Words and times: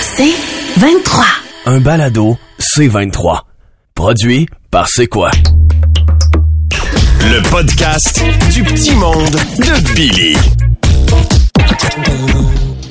C'est 0.00 0.34
23. 0.76 1.24
Un 1.66 1.80
balado 1.80 2.36
C23. 2.58 3.40
Produit 3.94 4.46
par 4.70 4.88
C'est 4.88 5.06
quoi? 5.06 5.30
Le 7.22 7.40
podcast 7.50 8.22
du 8.52 8.62
petit 8.62 8.94
monde 8.94 9.30
de 9.58 9.94
Billy. 9.94 10.36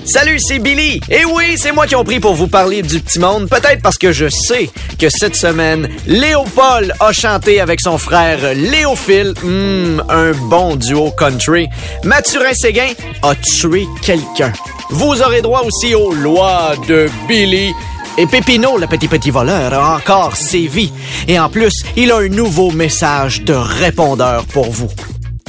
Salut, 0.06 0.40
c'est 0.40 0.58
Billy. 0.58 1.00
Et 1.12 1.26
oui, 1.26 1.56
c'est 1.58 1.72
moi 1.72 1.86
qui 1.86 1.96
ont 1.96 2.04
pris 2.04 2.20
pour 2.20 2.34
vous 2.34 2.48
parler 2.48 2.82
du 2.82 3.00
petit 3.00 3.20
monde, 3.20 3.48
peut-être 3.48 3.84
parce 3.84 4.00
que 4.00 4.12
je 4.12 4.28
sais 4.28 4.70
que 4.98 5.10
cette 5.10 5.36
semaine, 5.36 5.88
Léopold 6.08 6.94
a 7.00 7.12
chanté 7.12 7.60
avec 7.62 7.80
son 7.82 8.00
frère 8.00 8.40
Léophile, 8.56 9.34
Hmm, 9.44 10.02
un 10.10 10.32
bon 10.32 10.76
duo 10.76 11.12
country. 11.12 11.68
Mathurin 12.04 12.54
Séguin 12.54 12.90
a 13.22 13.36
tué 13.36 13.86
quelqu'un. 14.02 14.52
Vous 14.92 15.22
aurez 15.22 15.42
droit 15.42 15.62
aussi 15.64 15.94
aux 15.94 16.14
lois 16.14 16.74
de 16.88 17.10
Billy. 17.28 17.74
Et 18.18 18.26
Pépino, 18.26 18.78
le 18.78 18.88
petit 18.88 19.08
petit 19.08 19.30
voleur, 19.30 19.74
a 19.74 19.96
encore 19.96 20.36
sévi. 20.36 20.92
Et 21.28 21.40
en 21.40 21.50
plus, 21.50 21.84
il 21.96 22.12
a 22.12 22.18
un 22.18 22.28
nouveau 22.28 22.72
message 22.72 23.44
de 23.44 23.54
répondeur 23.54 24.46
pour 24.46 24.72
vous. 24.72 24.90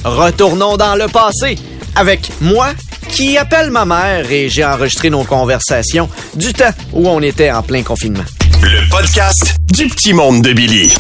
Retournons 0.05 0.77
dans 0.77 0.95
le 0.95 1.09
passé 1.09 1.57
avec 1.97 2.31
moi 2.41 2.69
qui 3.09 3.39
appelle 3.39 3.71
ma 3.71 3.85
mère 3.85 4.31
et 4.31 4.49
j'ai 4.49 4.65
enregistré 4.65 5.11
nos 5.11 5.25
conversations 5.25 6.09
du 6.35 6.53
temps 6.53 6.73
où 6.93 7.09
on 7.09 7.21
était 7.21 7.51
en 7.51 7.63
plein 7.63 7.83
confinement. 7.83 8.25
Le 8.63 8.89
podcast 8.91 9.57
du 9.73 9.89
petit 9.89 10.13
monde 10.13 10.43
de 10.43 10.53
Billy. 10.53 10.93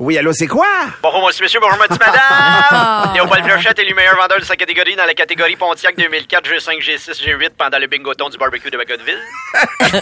Oui, 0.00 0.16
allô, 0.16 0.32
c'est 0.32 0.46
quoi? 0.46 0.66
Bonjour, 1.02 1.26
monsieur, 1.26 1.44
monsieur, 1.44 1.60
bonjour, 1.60 1.76
madame, 1.78 1.98
madame. 2.00 3.12
Léopold 3.14 3.44
Flochette 3.44 3.78
est 3.80 3.84
le 3.84 3.94
meilleur 3.94 4.16
vendeur 4.16 4.40
de 4.40 4.44
sa 4.44 4.56
catégorie 4.56 4.96
dans 4.96 5.04
la 5.04 5.12
catégorie 5.12 5.56
Pontiac 5.56 5.94
2004, 5.94 6.48
G5, 6.48 6.80
G6, 6.80 7.22
G8 7.22 7.50
pendant 7.50 7.78
le 7.78 7.86
bingoton 7.86 8.30
du 8.30 8.38
barbecue 8.38 8.70
de 8.70 8.78
Bagotville. 8.78 9.20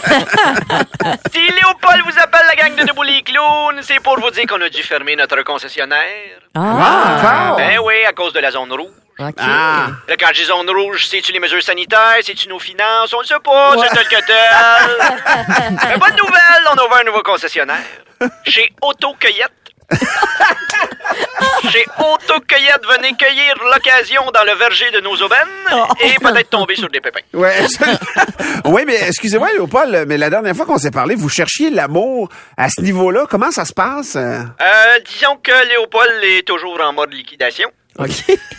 si 1.33 1.41
Léopold 1.51 2.01
vous 2.05 2.17
appelle 2.17 2.47
la 2.47 2.55
gang 2.55 2.73
de 2.77 2.85
Debout 2.85 3.03
les 3.03 3.21
clowns, 3.23 3.81
c'est 3.81 3.99
pour 3.99 4.17
vous 4.17 4.31
dire 4.31 4.45
qu'on 4.47 4.61
a 4.61 4.69
dû 4.69 4.81
fermer 4.83 5.17
notre 5.17 5.41
concessionnaire. 5.43 6.39
Ah, 6.55 7.17
encore? 7.17 7.57
Ben 7.57 7.79
oui, 7.83 8.05
à 8.07 8.13
cause 8.13 8.31
de 8.31 8.39
la 8.39 8.51
zone 8.51 8.71
rouge. 8.71 8.93
Ah. 9.19 9.87
Là, 10.07 10.15
quand 10.17 10.27
je 10.29 10.43
dis 10.43 10.45
zone 10.45 10.69
rouge, 10.69 11.07
c'est-tu 11.07 11.33
les 11.33 11.41
mesures 11.41 11.61
sanitaires? 11.61 12.19
C'est-tu 12.21 12.47
nos 12.47 12.59
finances? 12.59 13.13
On 13.13 13.19
ne 13.19 13.25
sait 13.25 13.35
pas, 13.43 13.75
c'est 13.77 13.93
tel 13.93 14.07
que 14.07 14.25
tel. 14.25 15.75
Mais 15.89 15.97
bonne 15.99 16.15
nouvelle, 16.15 16.63
on 16.71 16.77
a 16.77 16.85
ouvert 16.85 16.99
un 17.01 17.03
nouveau 17.03 17.21
concessionnaire. 17.21 17.83
Chez 18.45 18.71
Autocueillette. 18.81 19.58
Chez 21.71 21.85
Autocueillette, 21.97 22.85
venez 22.87 23.15
cueillir 23.15 23.53
l'occasion 23.73 24.23
dans 24.33 24.43
le 24.43 24.57
verger 24.57 24.89
de 24.91 25.01
nos 25.01 25.15
aubaines 25.21 25.47
et 26.01 26.15
peut-être 26.19 26.49
tomber 26.49 26.75
sur 26.75 26.89
des 26.89 27.01
pépins. 27.01 27.19
Ouais. 27.33 27.53
oui, 28.65 28.83
mais 28.85 28.95
excusez-moi, 29.07 29.51
Léopold, 29.53 30.05
mais 30.07 30.17
la 30.17 30.29
dernière 30.29 30.55
fois 30.55 30.65
qu'on 30.65 30.77
s'est 30.77 30.91
parlé, 30.91 31.15
vous 31.15 31.29
cherchiez 31.29 31.69
l'amour 31.69 32.29
à 32.57 32.69
ce 32.69 32.81
niveau-là. 32.81 33.25
Comment 33.29 33.51
ça 33.51 33.65
se 33.65 33.73
passe? 33.73 34.15
Euh, 34.15 34.43
disons 35.05 35.37
que 35.43 35.67
Léopold 35.67 36.23
est 36.23 36.47
toujours 36.47 36.79
en 36.81 36.93
mode 36.93 37.13
liquidation. 37.13 37.69
OK. 37.97 38.09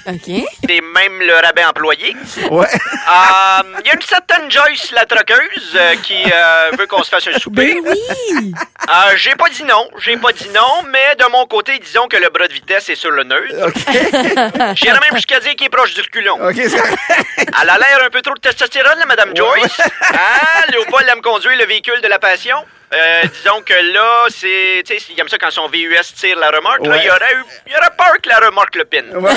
OK. 0.07 0.45
C'est 0.67 0.81
même 0.81 1.21
le 1.21 1.35
rabais 1.35 1.65
employé. 1.65 2.15
Ouais. 2.51 2.67
Euh, 2.67 3.63
Il 3.81 3.87
y 3.87 3.91
a 3.91 3.95
une 3.95 4.03
certaine 4.03 4.51
Joyce, 4.51 4.91
la 4.93 5.07
troqueuse, 5.07 5.73
euh, 5.77 5.95
qui 6.03 6.23
euh, 6.25 6.71
veut 6.77 6.87
qu'on 6.87 7.03
se 7.03 7.09
fasse 7.09 7.27
un 7.29 7.39
souper. 7.39 7.81
Ben 7.83 7.93
oui. 7.93 8.53
Euh, 8.89 9.17
j'ai 9.17 9.35
pas 9.37 9.49
dit 9.49 9.63
non, 9.65 9.89
j'ai 9.99 10.17
pas 10.17 10.33
dit 10.33 10.49
non, 10.55 10.83
mais 10.89 11.15
de 11.19 11.31
mon 11.31 11.47
côté, 11.47 11.79
disons 11.79 12.09
que 12.09 12.17
le 12.17 12.29
bras 12.29 12.49
de 12.49 12.53
vitesse 12.53 12.89
est 12.91 12.97
sur 12.97 13.13
le 13.13 13.23
neutre. 13.23 13.55
OK. 13.67 14.75
J'irais 14.77 15.01
même 15.01 15.15
jusqu'à 15.15 15.41
dire 15.41 15.55
qu'il 15.55 15.67
est 15.67 15.71
proche 15.71 15.95
du 15.95 16.01
reculon. 16.03 16.35
OK. 16.49 16.57
Elle 16.59 17.71
a 17.71 17.79
l'air 17.79 18.05
un 18.05 18.11
peu 18.11 18.21
trop 18.23 18.35
de 18.35 18.41
testostérone, 18.41 18.99
la 18.99 19.07
Madame 19.07 19.35
Joyce. 19.35 19.81
Hein? 20.13 20.63
Léopold 20.71 21.09
aime 21.09 21.23
conduire 21.23 21.57
le 21.57 21.67
véhicule 21.67 22.01
de 22.03 22.09
la 22.09 22.19
passion. 22.19 22.57
Euh, 22.93 23.23
disons 23.33 23.63
que 23.63 23.73
là, 23.93 24.25
c'est. 24.31 24.83
Tu 24.85 24.99
sais, 24.99 25.13
il 25.13 25.21
aime 25.21 25.29
ça 25.29 25.39
quand 25.39 25.51
son 25.51 25.69
VUS 25.69 25.95
tire 26.17 26.37
la 26.39 26.51
remorque. 26.51 26.85
Là, 26.87 26.91
Ouais. 26.91 26.99
il 27.03 27.07
y 27.07 27.11
aurait 27.11 27.35
eu. 27.35 27.45
Il 27.69 27.77
aurait 27.77 27.95
peur 27.97 28.15
que 28.21 28.29
la 28.29 28.39
remorque 28.47 28.75
le 28.75 28.85
pine. 28.85 29.15
Ouais. 29.17 29.31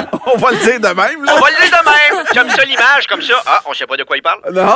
On 0.25 0.37
va 0.37 0.51
le 0.51 0.57
dire 0.57 0.79
de 0.79 0.87
même, 0.87 1.23
là. 1.25 1.33
On 1.35 1.39
va 1.39 1.49
le 1.49 1.67
dire 1.67 1.71
de 1.79 1.85
même. 2.15 2.25
J'aime 2.33 2.49
ça 2.49 2.63
l'image 2.63 3.07
comme 3.07 3.21
ça. 3.21 3.41
Ah, 3.45 3.61
on 3.65 3.73
sait 3.73 3.85
pas 3.87 3.97
de 3.97 4.03
quoi 4.03 4.17
il 4.17 4.21
parle. 4.21 4.39
Non. 4.53 4.75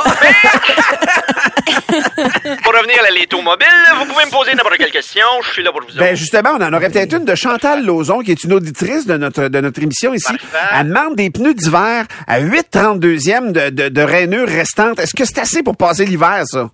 Pour 2.62 2.72
revenir 2.74 2.98
à 3.06 3.10
l'automobile, 3.10 3.66
vous 3.96 4.06
pouvez 4.06 4.24
me 4.26 4.30
poser 4.30 4.54
n'importe 4.54 4.76
quelle 4.76 4.90
question. 4.90 5.24
Je 5.44 5.50
suis 5.50 5.62
là 5.62 5.72
pour 5.72 5.82
vous 5.82 5.88
Ben 5.96 6.06
autres. 6.08 6.14
justement, 6.16 6.50
on 6.58 6.62
en 6.62 6.72
aurait 6.72 6.90
peut-être 6.90 7.14
une 7.14 7.24
de 7.24 7.34
Chantal 7.34 7.84
Lauzon, 7.84 8.20
qui 8.20 8.32
est 8.32 8.44
une 8.44 8.52
auditrice 8.52 9.06
de 9.06 9.16
notre 9.16 9.48
de 9.48 9.60
notre 9.60 9.82
émission 9.82 10.12
ici. 10.14 10.26
Parfait. 10.36 10.66
Elle 10.80 10.88
demande 10.88 11.16
des 11.16 11.30
pneus 11.30 11.54
d'hiver 11.54 12.04
à 12.26 12.40
8,32e 12.40 13.52
de, 13.52 13.70
de, 13.70 13.88
de 13.88 14.02
rainure 14.02 14.48
restante. 14.48 14.98
Est-ce 14.98 15.14
que 15.14 15.24
c'est 15.24 15.38
assez 15.38 15.62
pour 15.62 15.76
passer 15.76 16.04
l'hiver, 16.04 16.42
ça? 16.46 16.70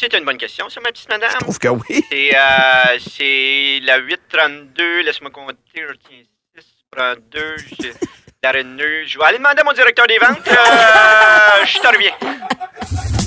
C'est 0.00 0.12
une 0.16 0.24
bonne 0.24 0.38
question, 0.38 0.68
ça, 0.68 0.80
ma 0.80 0.90
petite 0.92 1.08
madame. 1.08 1.30
Je 1.32 1.38
trouve 1.38 1.58
que 1.58 1.68
oui. 1.68 2.04
C'est 2.10 2.30
euh, 2.36 2.98
c'est 3.16 3.80
la 3.84 3.98
832, 3.98 5.00
laisse-moi 5.02 5.30
compter, 5.30 5.56
je 5.74 5.88
retiens 5.88 6.18
6, 6.18 6.22
je 6.22 6.27
prends 6.98 7.14
2, 7.32 7.40
j'ai 7.80 7.92
la 8.42 8.50
rainure. 8.50 9.06
Je 9.06 9.18
vais 9.18 9.24
aller 9.24 9.38
demander 9.38 9.60
à 9.60 9.64
mon 9.64 9.72
directeur 9.72 10.06
des 10.06 10.18
ventes. 10.18 10.48
Euh, 10.48 11.64
je 11.64 11.78
te 11.78 11.86
reviens. 11.86 12.10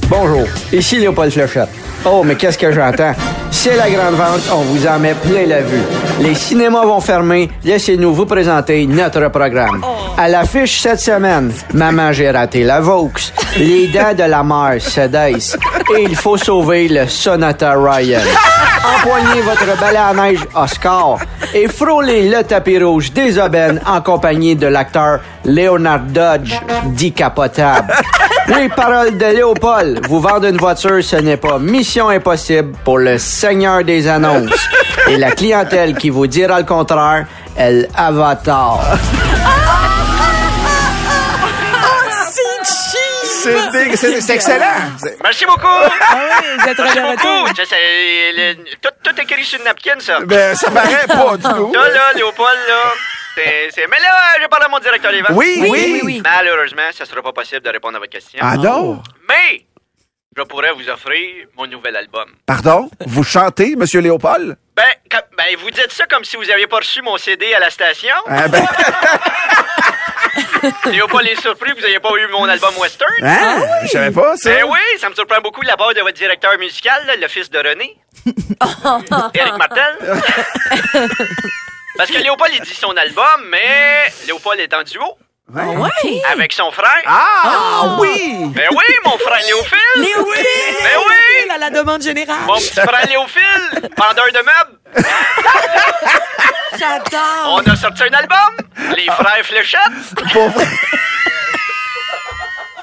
Bonjour, 0.10 0.48
ici 0.74 0.98
Léopold 0.98 1.32
Fléchette. 1.32 1.70
Oh, 2.04 2.24
mais 2.26 2.36
qu'est-ce 2.36 2.58
que 2.58 2.72
j'entends? 2.72 3.14
C'est 3.50 3.78
la 3.78 3.90
grande 3.90 4.16
vente, 4.16 4.42
on 4.52 4.62
vous 4.62 4.86
en 4.88 5.00
met 5.00 5.14
plein 5.14 5.46
la 5.46 5.62
vue. 5.62 5.84
Les 6.20 6.36
cinémas 6.36 6.84
vont 6.84 7.00
fermer, 7.00 7.50
laissez-nous 7.64 8.14
vous 8.14 8.26
présenter 8.26 8.86
notre 8.88 9.30
programme. 9.30 9.82
À 10.18 10.28
l'affiche 10.28 10.82
cette 10.82 11.00
semaine, 11.00 11.54
Maman, 11.74 12.12
j'ai 12.12 12.32
raté 12.32 12.64
la 12.64 12.82
Vaux, 12.82 13.12
Les 13.58 13.88
dents 13.88 14.14
de 14.14 14.24
la 14.24 14.44
mère 14.44 14.82
Cédès 14.82 15.56
et 15.96 16.02
il 16.02 16.16
faut 16.16 16.38
sauver 16.38 16.90
le 16.90 17.08
Sonata 17.08 17.76
Ryan. 17.78 18.20
Empoignez 18.84 19.42
votre 19.42 19.80
balai 19.80 19.98
à 19.98 20.14
neige 20.14 20.46
Oscar 20.56 21.18
et 21.54 21.68
frôlez 21.68 22.30
le 22.30 22.44
tapis 22.44 22.80
rouge 22.82 23.12
des 23.12 23.38
aubaines 23.38 23.80
en 23.86 24.02
compagnie 24.02 24.56
de 24.56 24.68
l'acteur 24.68 25.20
Leonard 25.46 26.00
Dodge, 26.10 26.56
dit 26.88 27.12
capotable. 27.12 27.94
Oui, 28.48 28.70
parole 28.76 29.18
de 29.18 29.26
Léopold. 29.26 30.06
Vous 30.08 30.20
vendre 30.20 30.48
une 30.48 30.58
voiture, 30.58 31.04
ce 31.04 31.18
n'est 31.18 31.38
pas 31.38 31.60
mission 31.60 32.10
impossible 32.10 32.74
pour 32.84 32.98
le 32.98 33.18
seigneur 33.18 33.84
des 33.84 34.08
annonces. 34.08 34.68
Et 35.08 35.18
la 35.18 35.32
clientèle 35.32 35.96
qui 35.96 36.10
vous 36.10 36.28
dira 36.28 36.60
le 36.60 36.66
contraire, 36.66 37.26
elle 37.56 37.88
avatar. 37.96 38.80
C'est 43.42 44.34
excellent. 44.36 44.66
Merci 45.24 45.46
beaucoup. 45.46 45.62
Ah 45.68 45.90
oui, 46.42 46.48
vous 46.60 46.68
êtes 46.70 46.78
Merci 46.80 47.00
beaucoup. 47.00 47.48
Ça, 47.56 47.64
c'est 47.70 48.32
le- 48.36 48.54
tout, 48.82 48.90
tout 49.04 49.22
écrit 49.22 49.44
sur 49.44 49.60
une 49.60 49.66
napkin, 49.66 50.00
ça. 50.00 50.20
Ben, 50.22 50.56
ça 50.56 50.70
paraît 50.72 51.08
pas 51.08 51.38
du 51.38 51.44
tout. 51.44 51.72
Ça, 51.74 51.90
là, 51.90 52.14
Léopold, 52.16 52.60
là. 52.68 52.82
c'est- 53.36 53.70
c'est- 53.74 53.88
Mais 53.88 53.98
là, 54.00 54.14
je 54.42 54.48
parle 54.48 54.64
à 54.64 54.68
mon 54.70 54.80
directeur 54.80 55.12
des 55.12 55.22
ventes. 55.22 55.32
Oui, 55.34 55.58
oui. 55.62 55.70
Oui, 55.72 56.02
oui. 56.04 56.22
Malheureusement, 56.24 56.90
ça 56.94 57.06
sera 57.06 57.22
pas 57.22 57.32
possible 57.34 57.62
de 57.62 57.70
répondre 57.70 57.96
à 57.98 58.00
votre 58.00 58.12
question. 58.12 58.40
Ah 58.42 58.58
non? 58.58 59.02
Mais, 59.28 59.66
je 60.38 60.44
pourrais 60.44 60.72
vous 60.74 60.88
offrir 60.90 61.48
mon 61.58 61.68
nouvel 61.68 61.96
album. 61.96 62.30
Pardon? 62.46 62.90
Vous 63.06 63.24
chantez, 63.24 63.76
Monsieur 63.76 64.00
Léopold? 64.02 64.58
Ben, 64.76 64.84
quand- 65.12 65.20
ben, 65.38 65.56
vous 65.62 65.70
dites 65.72 65.92
ça 65.92 66.06
comme 66.08 66.24
si 66.24 66.38
vous 66.38 66.50
aviez 66.50 66.68
pas 66.68 66.78
reçu 66.78 67.02
mon 67.02 67.18
CD 67.18 67.54
à 67.54 67.60
la 67.60 67.70
station. 67.70 68.16
Ah 68.28 68.48
ben, 68.48 68.66
Léopold 70.86 71.28
est 71.28 71.40
surpris 71.42 71.72
que 71.72 71.76
vous 71.76 71.82
n'ayez 71.86 72.00
pas 72.00 72.10
eu 72.18 72.28
mon 72.32 72.46
album 72.48 72.74
western? 72.78 73.12
hein? 73.24 73.62
Je 73.84 73.88
savais 73.88 74.12
pas, 74.12 74.36
ça. 74.38 74.50
Ben 74.50 74.64
oui, 74.68 74.80
ça 75.00 75.10
me 75.10 75.16
surprend 75.16 75.42
beaucoup 75.42 75.62
de 75.62 75.68
la 75.68 75.78
part 75.78 75.94
de 75.94 76.02
votre 76.02 76.18
directeur 76.18 76.58
musical, 76.58 77.06
là, 77.08 77.16
le 77.16 77.28
fils 77.28 77.50
de 77.50 77.58
René. 77.58 77.98
Éric 79.34 79.58
Martel. 79.58 79.98
Parce 81.98 82.10
que 82.10 82.18
Léopold, 82.18 82.52
il 82.56 82.62
dit 82.62 82.74
son 82.74 82.96
album, 82.96 83.26
mais 83.50 84.12
Léopold 84.26 84.60
est 84.60 84.74
en 84.74 84.84
duo 84.84 85.18
Ouais. 85.54 86.22
avec 86.32 86.54
son 86.54 86.72
frère? 86.72 87.02
Ah, 87.06 87.98
oui! 88.00 88.46
Ben 88.56 88.68
oui, 88.72 88.86
mon 89.06 89.18
frère 89.18 89.40
Léophile. 89.46 89.78
Léophile! 89.98 90.76
Ben 90.84 91.00
oui. 91.08 91.50
À 91.54 91.58
la 91.58 91.70
demande 91.70 92.02
générale. 92.02 92.38
Mon 92.48 92.56
petit 92.56 92.72
frère 92.80 93.06
Léophile, 93.10 93.90
vendeur 93.98 94.28
de 94.32 94.38
meubles. 94.38 95.06
J'adore. 96.80 97.48
On 97.48 97.60
a 97.70 97.76
sorti 97.76 98.04
un 98.04 98.14
album, 98.14 98.56
Les 98.96 99.06
Frères 99.08 99.44
Fléchettes. 99.46 99.82
Vrai. 100.34 100.66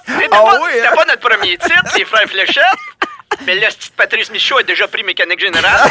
C'était 0.06 0.28
Ah 0.30 0.42
pas, 0.42 0.60
oui, 0.60 0.70
c'était 0.74 0.86
hein? 0.86 0.92
pas 0.94 1.04
notre 1.06 1.20
premier 1.28 1.56
titre, 1.56 1.96
Les 1.96 2.04
Frères 2.04 2.28
Fléchettes. 2.28 2.64
Mais 3.46 3.54
le 3.54 3.66
petit 3.68 3.90
Patrice 3.96 4.30
Michaud 4.30 4.58
a 4.58 4.62
déjà 4.62 4.86
pris 4.88 5.02
mécanique 5.04 5.40
générale. 5.40 5.90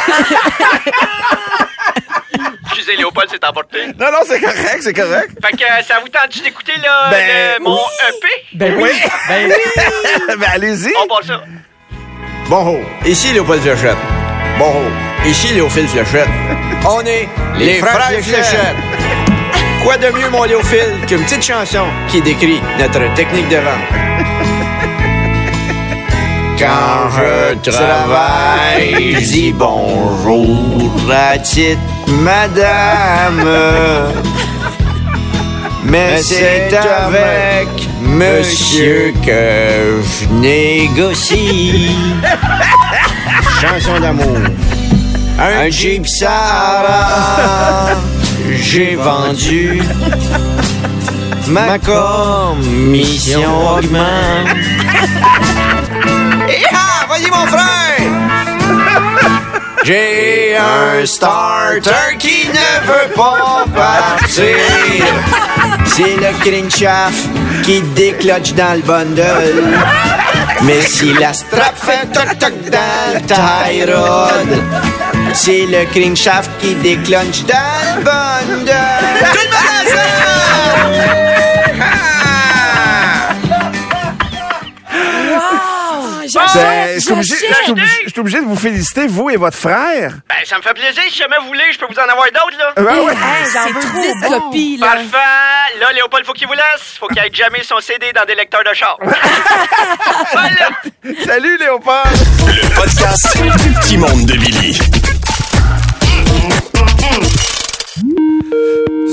Excusez, 2.70 2.96
Léopold 2.96 3.30
s'est 3.30 3.44
emporté. 3.46 3.78
Non, 3.98 4.10
non, 4.12 4.18
c'est 4.26 4.40
correct, 4.40 4.78
c'est 4.80 4.92
correct. 4.92 5.30
Fait 5.42 5.56
que 5.56 5.62
euh, 5.62 5.82
ça 5.86 6.00
vous 6.00 6.08
tente 6.08 6.42
d'écouter 6.42 6.72
là, 6.82 7.08
Ben, 7.10 7.26
le- 7.58 7.64
mon 7.64 7.74
oui. 7.74 7.80
EP? 8.08 8.28
Ben 8.54 8.74
oui. 8.78 8.90
Ben 9.28 9.50
oui. 9.50 9.54
ben, 10.38 10.46
allez-y. 10.52 10.92
On 11.08 11.22
ça. 11.26 11.40
Bonjour, 12.48 12.80
ici 13.06 13.32
Léopold 13.32 13.62
Fléchette. 13.62 13.96
Bonjour, 14.58 14.82
ici 15.26 15.52
Léophile 15.54 15.88
Fléchette. 15.88 16.28
On 16.88 17.00
est 17.04 17.28
les, 17.56 17.74
frères, 17.78 18.10
Fléchette. 18.22 18.76
Quoi 19.82 19.96
de 19.98 20.08
mieux, 20.10 20.28
mon 20.30 20.44
Léophile, 20.44 20.94
qu'une 21.06 21.22
petite 21.24 21.44
chanson 21.44 21.84
qui 22.08 22.20
décrit 22.20 22.60
notre 22.78 23.12
technique 23.14 23.48
de 23.48 23.56
vente? 23.56 23.64
Quand 26.58 27.08
je 27.62 27.70
travaille, 27.70 29.14
je 29.14 29.18
dis 29.20 29.52
bonjour 29.52 30.90
à 31.12 31.38
petite 31.38 31.78
madame. 32.08 33.44
Mais 35.84 36.20
c'est 36.22 36.76
avec 36.76 37.68
monsieur 38.02 39.12
que 39.24 40.00
je 40.02 40.26
négocie. 40.34 41.96
Chanson 43.60 44.00
d'amour. 44.00 44.38
Un 45.38 45.70
Jeep 45.70 46.06
Sahara, 46.06 47.90
j'ai 48.60 48.96
vendu. 48.96 49.80
Ma 51.48 51.78
commission 51.78 53.40
augmente. 53.76 54.48
Ah, 56.74 57.04
voyez 57.08 57.30
mon 57.30 57.46
frère! 57.46 57.67
J'ai 59.88 60.54
un 60.54 61.06
starter 61.06 62.18
qui 62.18 62.46
ne 62.48 62.86
veut 62.86 63.10
pas 63.14 63.64
partir. 63.74 64.54
C'est 65.86 66.16
le 66.16 66.30
crankshaft 66.44 67.30
qui 67.62 67.80
décloche 67.96 68.52
dans 68.52 68.74
le 68.74 68.82
bundle. 68.82 69.78
Mais 70.64 70.82
si 70.82 71.14
la 71.14 71.32
strap 71.32 71.74
fait 71.74 72.04
toc-toc 72.12 72.52
dans 72.70 73.14
le 73.14 73.20
tie 73.22 73.90
rod, 73.90 74.62
c'est 75.32 75.64
le 75.64 75.86
crankshaft 75.86 76.50
qui 76.60 76.74
déclenche 76.74 77.44
dans 77.46 77.96
le 77.96 78.04
bundle. 78.04 78.74
Je 86.98 88.10
suis 88.10 88.20
obligé, 88.20 88.40
de 88.40 88.44
vous 88.44 88.56
féliciter, 88.56 89.06
vous 89.06 89.30
et 89.30 89.36
votre 89.36 89.56
frère. 89.56 90.14
Ben, 90.28 90.36
ça 90.44 90.58
me 90.58 90.62
fait 90.62 90.74
plaisir. 90.74 91.02
Si 91.08 91.18
jamais 91.18 91.36
vous 91.40 91.48
voulez, 91.48 91.64
je 91.72 91.78
peux 91.78 91.86
vous 91.86 91.98
en 91.98 92.08
avoir 92.08 92.26
d'autres, 92.26 92.58
là. 92.58 92.72
Ben 92.76 93.00
ouais. 93.00 93.12
Hey, 93.12 93.50
j'en 93.52 93.66
veux 93.66 94.02
10 94.02 94.28
copies, 94.28 94.76
là. 94.78 94.86
Parfait. 94.86 95.78
Là, 95.80 95.92
Léopold, 95.94 96.26
faut 96.26 96.32
qu'il 96.32 96.46
vous 96.46 96.54
laisse. 96.54 96.96
Faut 96.98 97.08
qu'il 97.08 97.18
aille 97.18 97.34
jamais 97.34 97.62
son 97.62 97.80
CD 97.80 98.12
dans 98.12 98.24
des 98.24 98.34
lecteurs 98.34 98.64
de 98.64 98.74
char. 98.74 98.98
voilà. 100.32 100.70
Salut, 101.24 101.56
Léopold! 101.58 102.06
Le 102.46 102.74
podcast 102.74 103.38
du 103.42 103.70
petit 103.72 103.96
monde 103.96 104.26
de 104.26 104.36
Billy. 104.36 104.78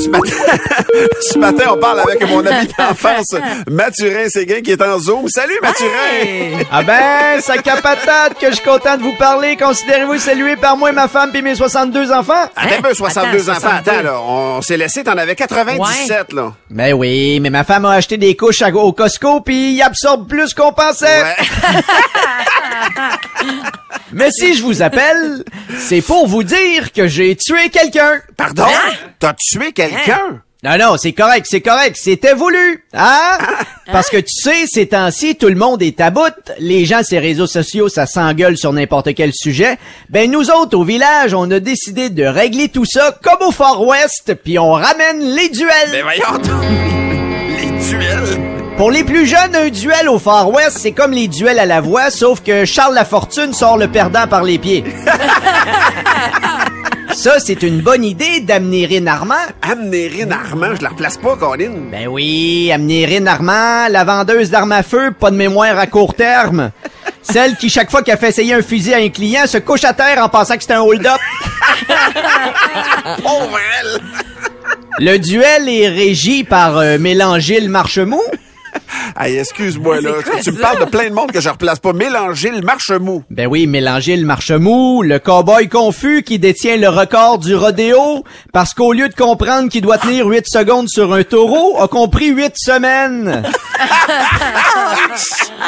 Ce 0.05 0.09
matin, 0.09 0.29
ce 1.21 1.37
matin, 1.39 1.63
on 1.73 1.77
parle 1.77 2.01
avec 2.01 2.21
mon 2.29 2.45
ami 2.45 2.67
d'enfance, 2.77 3.35
Mathurin 3.71 4.29
Séguin, 4.29 4.61
qui 4.61 4.71
est 4.71 4.81
en 4.81 4.99
Zoom. 4.99 5.27
Salut, 5.29 5.57
Mathurin! 5.63 6.63
Ah 6.71 6.83
ben, 6.83 7.41
sac 7.41 7.67
à 7.67 7.77
patate, 7.77 8.37
que 8.39 8.47
je 8.51 8.55
suis 8.57 8.63
content 8.63 8.97
de 8.97 9.01
vous 9.01 9.15
parler. 9.17 9.57
Considérez-vous 9.57 10.19
salué 10.19 10.55
par 10.57 10.77
moi, 10.77 10.91
ma 10.91 11.07
femme 11.07 11.31
puis 11.31 11.41
mes 11.41 11.55
62 11.55 12.11
enfants? 12.11 12.33
Attends 12.55 12.75
un 12.77 12.81
peu, 12.81 12.93
62 12.93 13.49
Attends, 13.49 13.57
enfants. 13.57 13.69
62. 13.83 13.91
Attends, 13.91 14.03
là. 14.03 14.19
On 14.21 14.61
s'est 14.61 14.77
laissé, 14.77 15.03
t'en 15.03 15.17
avais 15.17 15.35
97, 15.35 16.33
là. 16.33 16.53
Ben 16.69 16.93
oui, 16.93 17.39
mais 17.39 17.49
ma 17.49 17.63
femme 17.63 17.85
a 17.85 17.93
acheté 17.93 18.17
des 18.17 18.35
couches 18.35 18.61
à- 18.61 18.69
au 18.69 18.93
Costco 18.93 19.41
puis 19.41 19.73
il 19.73 19.81
absorbe 19.81 20.27
plus 20.27 20.53
qu'on 20.53 20.71
pensait. 20.71 21.05
Ouais. 21.23 21.45
Mais 24.13 24.29
si 24.31 24.55
je 24.55 24.63
vous 24.63 24.81
appelle, 24.81 25.43
c'est 25.77 26.01
pour 26.01 26.27
vous 26.27 26.43
dire 26.43 26.91
que 26.93 27.07
j'ai 27.07 27.35
tué 27.35 27.69
quelqu'un. 27.69 28.21
Pardon? 28.37 28.65
T'as 29.19 29.33
tué 29.33 29.71
quelqu'un? 29.73 29.94
Non, 30.63 30.77
non, 30.79 30.97
c'est 30.97 31.11
correct, 31.11 31.45
c'est 31.47 31.61
correct, 31.61 31.95
c'était 31.95 32.33
voulu, 32.33 32.83
hein? 32.93 33.37
Parce 33.91 34.09
que 34.09 34.17
tu 34.17 34.33
sais, 34.33 34.65
ces 34.65 34.87
temps-ci, 34.87 35.35
tout 35.35 35.49
le 35.49 35.55
monde 35.55 35.83
est 35.83 36.01
à 36.01 36.09
bout. 36.09 36.33
Les 36.57 36.85
gens, 36.85 37.03
ces 37.03 37.19
réseaux 37.19 37.45
sociaux, 37.45 37.87
ça 37.87 38.07
s'engueule 38.07 38.57
sur 38.57 38.73
n'importe 38.73 39.13
quel 39.13 39.31
sujet. 39.31 39.77
Ben, 40.09 40.31
nous 40.31 40.49
autres, 40.49 40.75
au 40.75 40.83
village, 40.83 41.35
on 41.35 41.51
a 41.51 41.59
décidé 41.59 42.09
de 42.09 42.23
régler 42.23 42.69
tout 42.69 42.85
ça 42.85 43.15
comme 43.21 43.47
au 43.47 43.51
Far 43.51 43.83
West, 43.83 44.33
puis 44.43 44.57
on 44.57 44.71
ramène 44.71 45.21
les 45.21 45.49
duels. 45.49 45.89
Mais 45.91 46.01
voyons 46.01 46.37
donc. 46.39 46.63
Les 47.57 47.71
duels. 47.87 48.41
Pour 48.77 48.91
les 48.91 49.03
plus 49.03 49.25
jeunes, 49.25 49.55
un 49.55 49.69
duel 49.69 50.09
au 50.09 50.19
Far 50.19 50.49
West, 50.49 50.79
c'est 50.79 50.91
comme 50.91 51.11
les 51.11 51.27
duels 51.29 51.59
à 51.59 51.65
la 51.65 51.79
voix, 51.79 52.09
sauf 52.09 52.41
que 52.41 52.65
Charles 52.65 52.95
Lafortune 52.95 53.53
sort 53.53 53.77
le 53.77 53.87
perdant 53.87 54.27
par 54.27 54.43
les 54.43 54.57
pieds. 54.57 54.83
Ça, 57.15 57.39
c'est 57.39 57.63
une 57.63 57.79
bonne 57.79 58.03
idée 58.03 58.41
d'amener 58.41 58.85
Rin 58.85 59.07
Armand. 59.07 59.35
Amnérine 59.61 60.33
Armand, 60.33 60.75
je 60.75 60.83
la 60.83 60.89
replace 60.89 61.15
pas, 61.15 61.37
Colin. 61.37 61.71
Ben 61.89 62.07
oui, 62.07 62.69
amener 62.73 63.05
Rin 63.05 63.25
Armand, 63.25 63.87
la 63.89 64.03
vendeuse 64.03 64.49
d'armes 64.51 64.73
à 64.73 64.83
feu, 64.83 65.11
pas 65.17 65.31
de 65.31 65.37
mémoire 65.37 65.79
à 65.79 65.87
court 65.87 66.13
terme. 66.13 66.71
Celle 67.21 67.55
qui, 67.55 67.69
chaque 67.69 67.89
fois 67.89 68.03
qu'elle 68.03 68.17
fait 68.17 68.27
essayer 68.29 68.53
un 68.53 68.61
fusil 68.61 68.93
à 68.93 68.97
un 68.97 69.07
client, 69.07 69.47
se 69.47 69.57
couche 69.57 69.85
à 69.85 69.93
terre 69.93 70.21
en 70.21 70.27
pensant 70.27 70.57
que 70.57 70.63
c'est 70.63 70.73
un 70.73 70.81
hold-up. 70.81 71.17
Pauvre 73.23 73.59
elle. 73.81 74.01
Le 74.99 75.17
duel 75.17 75.69
est 75.69 75.87
régi 75.87 76.43
par 76.43 76.77
euh, 76.77 76.97
Mélangile 76.99 77.69
Marchemou. 77.69 78.21
Hey, 79.19 79.37
excuse-moi, 79.37 80.01
là. 80.01 80.11
Quoi 80.23 80.39
Tu 80.41 80.51
me 80.51 80.59
parles 80.59 80.79
de 80.79 80.85
plein 80.85 81.09
de 81.09 81.13
monde 81.13 81.31
que 81.31 81.41
je 81.41 81.49
replace 81.49 81.79
pas. 81.79 81.93
Mélanger 81.93 82.51
le 82.51 82.61
marche 82.61 82.91
mou. 82.91 83.23
Ben 83.29 83.47
oui, 83.47 83.67
Mélangile 83.67 84.25
Marchemou, 84.25 85.03
le 85.03 85.19
cowboy 85.19 85.69
confus 85.69 86.23
qui 86.23 86.39
détient 86.39 86.77
le 86.77 86.89
record 86.89 87.39
du 87.39 87.55
rodéo, 87.55 88.23
parce 88.53 88.73
qu'au 88.73 88.93
lieu 88.93 89.09
de 89.09 89.15
comprendre 89.15 89.69
qu'il 89.69 89.81
doit 89.81 89.97
tenir 89.97 90.25
8 90.25 90.45
secondes 90.47 90.89
sur 90.89 91.13
un 91.13 91.23
taureau, 91.23 91.79
a 91.81 91.87
compris 91.87 92.29
8 92.29 92.53
semaines. 92.55 93.43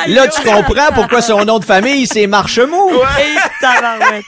Là, 0.08 0.28
tu 0.28 0.42
comprends 0.42 0.92
pourquoi 0.94 1.22
son 1.22 1.46
nom 1.46 1.60
de 1.60 1.66
famille, 1.66 2.08
c'est 2.08 2.28
Marchemou. 2.28 2.90
Tabarouette. 3.62 4.26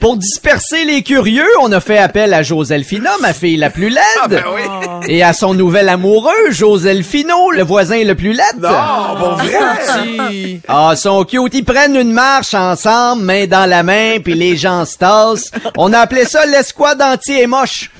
Pour 0.00 0.16
disperser 0.16 0.84
les 0.86 1.02
curieux, 1.02 1.46
on 1.60 1.70
a 1.72 1.80
fait 1.80 1.98
appel 1.98 2.32
à 2.32 2.42
Joselphina, 2.42 3.10
ma 3.20 3.34
fille 3.34 3.58
la 3.58 3.68
plus 3.68 3.90
laide. 3.90 4.00
Ah, 4.22 4.28
ben 4.28 4.44
oui. 4.54 4.62
Et 5.08 5.22
à 5.22 5.34
son 5.34 5.52
nouvel 5.52 5.90
amoureux, 5.90 6.50
Joselphino, 6.50 7.50
le 7.50 7.62
voisin 7.62 8.02
le 8.04 8.14
plus 8.14 8.32
laide. 8.32 8.60
Non, 8.60 9.18
bon, 9.18 9.34
vrai? 9.34 10.60
Ah, 10.68 10.94
son 10.96 11.24
cute, 11.24 11.52
ils 11.54 11.64
prennent 11.64 11.96
une 11.96 12.12
marche 12.12 12.54
ensemble, 12.54 13.22
main 13.22 13.46
dans 13.46 13.68
la 13.68 13.82
main, 13.82 14.18
puis 14.24 14.34
les 14.34 14.56
gens 14.56 14.84
se 14.84 14.96
tassent. 14.96 15.50
On 15.76 15.92
a 15.92 15.98
appelé 15.98 16.24
ça 16.24 16.46
l'escouade 16.46 17.02
anti-émoche. 17.02 17.90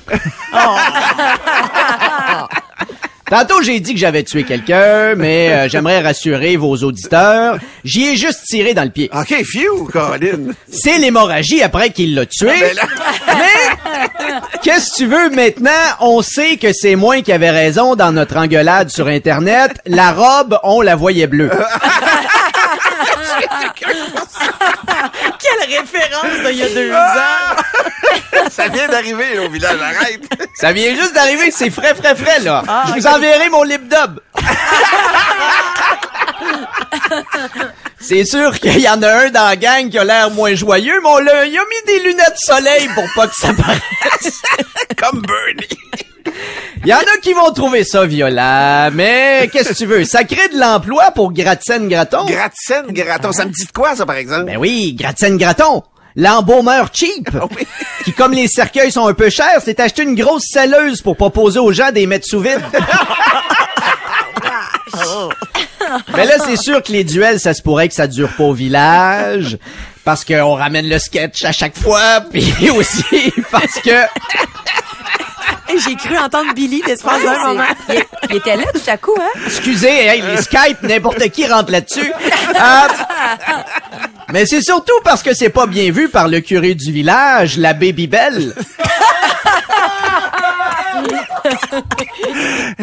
Tantôt, 3.31 3.61
j'ai 3.61 3.79
dit 3.79 3.93
que 3.93 3.99
j'avais 3.99 4.23
tué 4.23 4.43
quelqu'un, 4.43 5.15
mais 5.15 5.49
euh, 5.53 5.69
j'aimerais 5.69 6.01
rassurer 6.01 6.57
vos 6.57 6.75
auditeurs. 6.83 7.57
J'y 7.85 8.09
ai 8.09 8.17
juste 8.17 8.41
tiré 8.45 8.73
dans 8.73 8.83
le 8.83 8.89
pied. 8.89 9.09
OK, 9.13 9.33
phew, 9.45 9.85
Colin. 9.89 10.51
C'est 10.69 10.97
l'hémorragie 10.97 11.63
après 11.63 11.91
qu'il 11.91 12.13
l'a 12.13 12.25
tué. 12.25 12.47
Ben 12.59 12.75
là- 12.75 12.83
Mais, 13.37 14.33
qu'est-ce 14.61 14.91
que 14.91 14.95
tu 14.97 15.05
veux 15.05 15.29
maintenant? 15.29 15.71
On 16.01 16.21
sait 16.21 16.57
que 16.57 16.73
c'est 16.73 16.95
moi 16.97 17.21
qui 17.21 17.31
avais 17.31 17.51
raison 17.51 17.95
dans 17.95 18.11
notre 18.11 18.35
engueulade 18.35 18.89
sur 18.89 19.07
Internet. 19.07 19.71
La 19.85 20.11
robe, 20.11 20.57
on 20.63 20.81
la 20.81 20.97
voyait 20.97 21.27
bleue. 21.27 21.49
Quelle 25.39 25.79
référence 25.79 26.47
d'il 26.47 26.57
y 26.57 26.63
a 26.63 26.69
deux 26.69 26.91
ans. 26.93 28.49
Ça 28.49 28.67
vient 28.67 28.87
d'arriver, 28.87 29.39
au 29.39 29.49
village. 29.49 29.77
Arrête. 29.81 30.23
Ça 30.55 30.71
vient 30.71 30.95
juste 30.95 31.13
d'arriver, 31.13 31.51
c'est 31.51 31.69
frais, 31.69 31.95
frais, 31.95 32.15
frais, 32.15 32.39
là. 32.39 32.63
Ah, 32.67 32.83
Je 32.87 32.93
vous 33.01 33.07
enverrai 33.07 33.49
mon 33.49 33.63
lip 33.63 33.87
dub. 33.87 34.19
C'est 37.99 38.25
sûr 38.25 38.59
qu'il 38.59 38.79
y 38.79 38.89
en 38.89 39.01
a 39.03 39.07
un 39.25 39.29
dans 39.29 39.45
la 39.45 39.55
gang 39.55 39.89
qui 39.89 39.97
a 39.99 40.03
l'air 40.03 40.31
moins 40.31 40.55
joyeux, 40.55 40.99
mais 41.03 41.09
on 41.09 41.19
l'a, 41.19 41.45
il 41.45 41.57
a 41.57 41.61
mis 41.61 41.85
des 41.87 41.99
lunettes 41.99 42.37
soleil 42.37 42.89
pour 42.95 43.05
pas 43.15 43.27
que 43.27 43.35
ça 43.35 43.53
paraisse. 43.53 44.41
Comme 44.97 45.21
Bernie. 45.21 45.67
Il 46.83 46.89
y 46.89 46.93
en 46.93 46.97
a 46.97 47.17
qui 47.21 47.33
vont 47.33 47.51
trouver 47.51 47.83
ça 47.83 48.07
violent, 48.07 48.89
mais 48.91 49.47
qu'est-ce 49.53 49.69
que 49.69 49.73
tu 49.75 49.85
veux? 49.85 50.03
Ça 50.03 50.23
crée 50.23 50.49
de 50.49 50.59
l'emploi 50.59 51.11
pour 51.11 51.31
Gratzen 51.31 51.87
Graton. 51.87 52.25
Gratzen, 52.25 52.87
graton. 52.89 53.31
Ça 53.31 53.45
me 53.45 53.51
dit 53.51 53.65
de 53.65 53.71
quoi, 53.71 53.95
ça, 53.95 54.03
par 54.05 54.15
exemple? 54.15 54.45
ben 54.45 54.57
oui, 54.57 54.95
Gratzen 54.97 55.37
Graton. 55.37 55.83
L'embaumeur 56.15 56.89
cheap, 56.91 57.29
qui 58.03 58.13
comme 58.13 58.33
les 58.33 58.47
cercueils 58.47 58.91
sont 58.91 59.05
un 59.07 59.13
peu 59.13 59.29
chers, 59.29 59.61
s'est 59.61 59.79
acheté 59.79 60.01
une 60.01 60.15
grosse 60.15 60.45
selleuse 60.51 61.03
pour 61.03 61.15
proposer 61.15 61.59
aux 61.59 61.71
gens 61.71 61.91
des 61.91 62.07
mettre 62.07 62.25
sous 62.25 62.39
vide. 62.39 62.61
Mais 66.13 66.25
là, 66.25 66.33
c'est 66.45 66.57
sûr 66.57 66.81
que 66.81 66.91
les 66.91 67.03
duels, 67.03 67.39
ça 67.39 67.53
se 67.53 67.61
pourrait 67.61 67.87
que 67.87 67.93
ça 67.93 68.07
dure 68.07 68.29
pas 68.35 68.43
au 68.43 68.53
village, 68.53 69.57
parce 70.03 70.25
qu'on 70.25 70.55
ramène 70.55 70.89
le 70.89 70.97
sketch 70.97 71.45
à 71.45 71.51
chaque 71.51 71.77
fois, 71.77 72.21
puis 72.31 72.71
aussi 72.71 73.31
parce 73.51 73.79
que... 73.83 74.05
J'ai 75.85 75.95
cru 75.95 76.17
entendre 76.17 76.53
Billy 76.53 76.81
l'espace 76.85 77.23
d'un 77.23 77.47
moment? 77.47 77.63
Il, 77.89 78.01
il 78.29 78.35
était 78.37 78.55
là 78.55 78.63
tout 78.73 78.81
à 78.87 78.97
coup, 78.97 79.15
hein? 79.19 79.39
Excusez, 79.45 79.87
hey, 80.07 80.21
les 80.21 80.41
Skype, 80.41 80.81
n'importe 80.83 81.27
qui 81.29 81.47
rentre 81.47 81.71
là-dessus. 81.71 82.11
Euh, 82.11 82.87
mais 84.33 84.45
c'est 84.45 84.61
surtout 84.61 84.99
parce 85.03 85.23
que 85.23 85.33
c'est 85.33 85.49
pas 85.49 85.65
bien 85.65 85.91
vu 85.91 86.09
par 86.09 86.27
le 86.27 86.39
curé 86.41 86.75
du 86.75 86.91
village, 86.91 87.57
l'abbé 87.57 87.91
Bibel. 87.93 88.53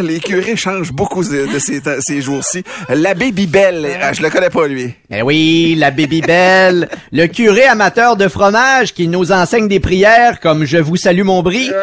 Les 0.03 0.21
curés 0.21 0.57
changent 0.57 0.93
beaucoup 0.93 1.25
de, 1.25 1.47
de 1.53 1.59
ces, 2.01 2.21
jours-ci. 2.21 2.63
L'abbé 2.89 3.33
Bibel, 3.33 3.87
ah, 4.01 4.13
je 4.13 4.23
le 4.23 4.31
connais 4.31 4.51
pas, 4.51 4.67
lui. 4.67 4.95
Eh 5.11 5.23
oui, 5.23 5.75
la 5.77 5.91
Baby 5.91 6.21
Belle, 6.21 6.89
le 7.13 7.27
curé 7.27 7.65
amateur 7.65 8.17
de 8.17 8.29
fromage 8.29 8.95
qui 8.95 9.09
nous 9.09 9.33
enseigne 9.33 9.69
des 9.69 9.81
prières 9.81 10.41
comme 10.41 10.65
Je 10.65 10.79
vous 10.79 10.97
salue 10.97 11.23
mon 11.23 11.43
brie. 11.43 11.71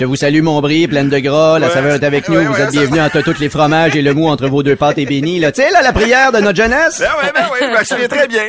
Je 0.00 0.04
vous 0.04 0.16
salue 0.16 0.42
mon 0.42 0.60
brie, 0.60 0.86
pleine 0.88 1.08
de 1.08 1.18
gras, 1.18 1.58
la 1.58 1.70
saveur 1.70 1.94
est 1.94 2.04
avec 2.04 2.28
nous, 2.28 2.36
Ouais, 2.36 2.44
vous 2.44 2.54
ouais, 2.54 2.62
êtes 2.62 2.70
bienvenus 2.70 3.02
entre 3.02 3.20
tous 3.20 3.38
les 3.38 3.48
fromages 3.48 3.94
et 3.94 4.02
le 4.02 4.14
mou 4.14 4.28
entre 4.28 4.48
vos 4.48 4.62
deux 4.62 4.76
pâtes 4.76 4.98
et 4.98 5.06
bénis. 5.06 5.40
Tu 5.40 5.62
sais, 5.62 5.70
là, 5.70 5.82
la 5.82 5.92
prière 5.92 6.32
de 6.32 6.38
notre 6.38 6.56
jeunesse. 6.56 7.00
Ben 7.00 7.06
ouais, 7.22 7.32
ben 7.34 7.48
ouais, 7.52 7.74
je 7.74 7.78
me 7.78 7.84
souviens 7.84 8.08
très 8.08 8.26
bien. 8.26 8.42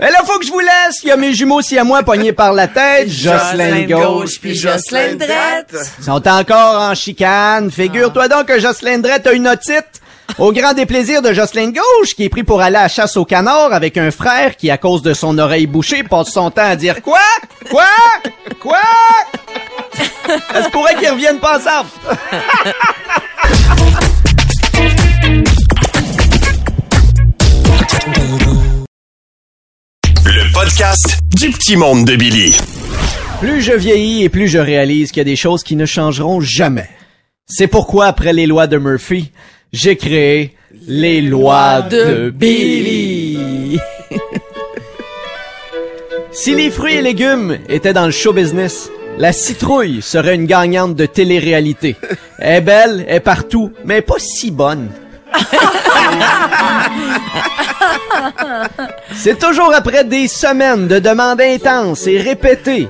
Et 0.00 0.04
là, 0.04 0.22
faut 0.24 0.38
que 0.38 0.46
je 0.46 0.50
vous 0.50 0.60
laisse. 0.60 1.02
Il 1.02 1.08
y 1.08 1.10
a 1.10 1.16
mes 1.16 1.34
jumeaux 1.34 1.60
si 1.60 1.78
à 1.78 1.84
moi 1.84 2.02
pognés 2.02 2.32
par 2.32 2.54
la 2.54 2.68
tête. 2.68 3.10
Jocelyn 3.10 3.86
gauche. 3.86 4.40
puis 4.40 4.54
Jocelyn 4.54 5.16
drette. 5.16 5.76
Ils 5.98 6.04
sont 6.04 6.26
encore 6.26 6.79
en 6.80 6.94
chicane. 6.94 7.70
Figure-toi 7.70 8.28
donc 8.28 8.46
que 8.46 8.58
Jocelyn 8.58 8.98
Drette 8.98 9.26
a 9.26 9.32
une 9.32 9.48
otite. 9.48 10.00
Au 10.38 10.52
grand 10.52 10.74
déplaisir 10.74 11.22
de 11.22 11.32
Jocelyn 11.32 11.70
Gauche, 11.72 12.14
qui 12.14 12.24
est 12.24 12.28
pris 12.28 12.44
pour 12.44 12.60
aller 12.62 12.76
à 12.76 12.82
la 12.82 12.88
chasse 12.88 13.16
au 13.16 13.24
canard 13.24 13.72
avec 13.72 13.96
un 13.98 14.10
frère 14.10 14.56
qui, 14.56 14.70
à 14.70 14.78
cause 14.78 15.02
de 15.02 15.12
son 15.12 15.36
oreille 15.38 15.66
bouchée, 15.66 16.04
passe 16.04 16.28
son 16.32 16.50
temps 16.50 16.62
à 16.70 16.76
dire 16.76 17.02
Quoi? 17.02 17.18
Quoi? 17.68 17.84
Quoi? 18.60 18.78
Ça 20.52 20.64
se 20.64 20.70
pourrait 20.70 20.94
qu'ils 20.94 21.10
reviennent 21.10 21.40
pas 21.40 21.58
ensemble? 21.58 21.88
Le 30.24 30.52
podcast 30.52 31.18
du 31.34 31.50
petit 31.50 31.76
monde 31.76 32.04
de 32.04 32.16
Billy. 32.16 32.56
Plus 33.40 33.62
je 33.62 33.72
vieillis 33.72 34.24
et 34.24 34.28
plus 34.28 34.48
je 34.48 34.58
réalise 34.58 35.12
qu'il 35.12 35.20
y 35.20 35.22
a 35.22 35.24
des 35.24 35.34
choses 35.34 35.62
qui 35.62 35.74
ne 35.74 35.86
changeront 35.86 36.42
jamais. 36.42 36.90
C'est 37.46 37.68
pourquoi, 37.68 38.04
après 38.04 38.34
les 38.34 38.46
lois 38.46 38.66
de 38.66 38.76
Murphy, 38.76 39.32
j'ai 39.72 39.96
créé 39.96 40.54
les 40.86 41.22
lois 41.22 41.80
de 41.80 42.28
Billy. 42.28 43.80
si 46.32 46.54
les 46.54 46.70
fruits 46.70 46.96
et 46.96 47.00
légumes 47.00 47.56
étaient 47.70 47.94
dans 47.94 48.04
le 48.04 48.10
show 48.10 48.34
business, 48.34 48.90
la 49.16 49.32
citrouille 49.32 50.02
serait 50.02 50.34
une 50.34 50.44
gagnante 50.44 50.94
de 50.94 51.06
télé-réalité. 51.06 51.96
Elle 52.38 52.56
est 52.56 52.60
belle, 52.60 53.06
elle 53.08 53.16
est 53.16 53.20
partout, 53.20 53.72
mais 53.86 54.02
pas 54.02 54.18
si 54.18 54.50
bonne. 54.50 54.90
C'est 59.14 59.38
toujours 59.38 59.72
après 59.74 60.04
des 60.04 60.28
semaines 60.28 60.88
de 60.88 60.98
demandes 60.98 61.40
intenses 61.40 62.06
et 62.06 62.20
répétées 62.20 62.86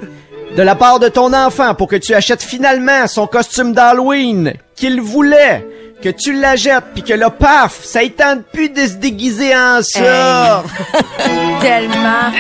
de 0.57 0.62
la 0.62 0.75
part 0.75 0.99
de 0.99 1.09
ton 1.09 1.33
enfant 1.33 1.75
pour 1.75 1.88
que 1.88 1.97
tu 1.97 2.14
achètes 2.14 2.42
finalement 2.42 3.07
son 3.07 3.26
costume 3.26 3.73
d'Halloween 3.73 4.54
qu'il 4.75 5.00
voulait, 5.00 5.66
que 6.02 6.09
tu 6.09 6.33
l'achètes 6.33 6.85
puis 6.95 7.02
que 7.02 7.12
là, 7.14 7.30
paf, 7.30 7.80
ça 7.83 8.02
y 8.02 8.11
tente 8.11 8.42
plus 8.52 8.69
de 8.71 8.87
se 8.87 8.95
déguiser 8.95 9.54
en 9.54 9.80
ça. 9.83 10.64
Tellement. 11.61 12.33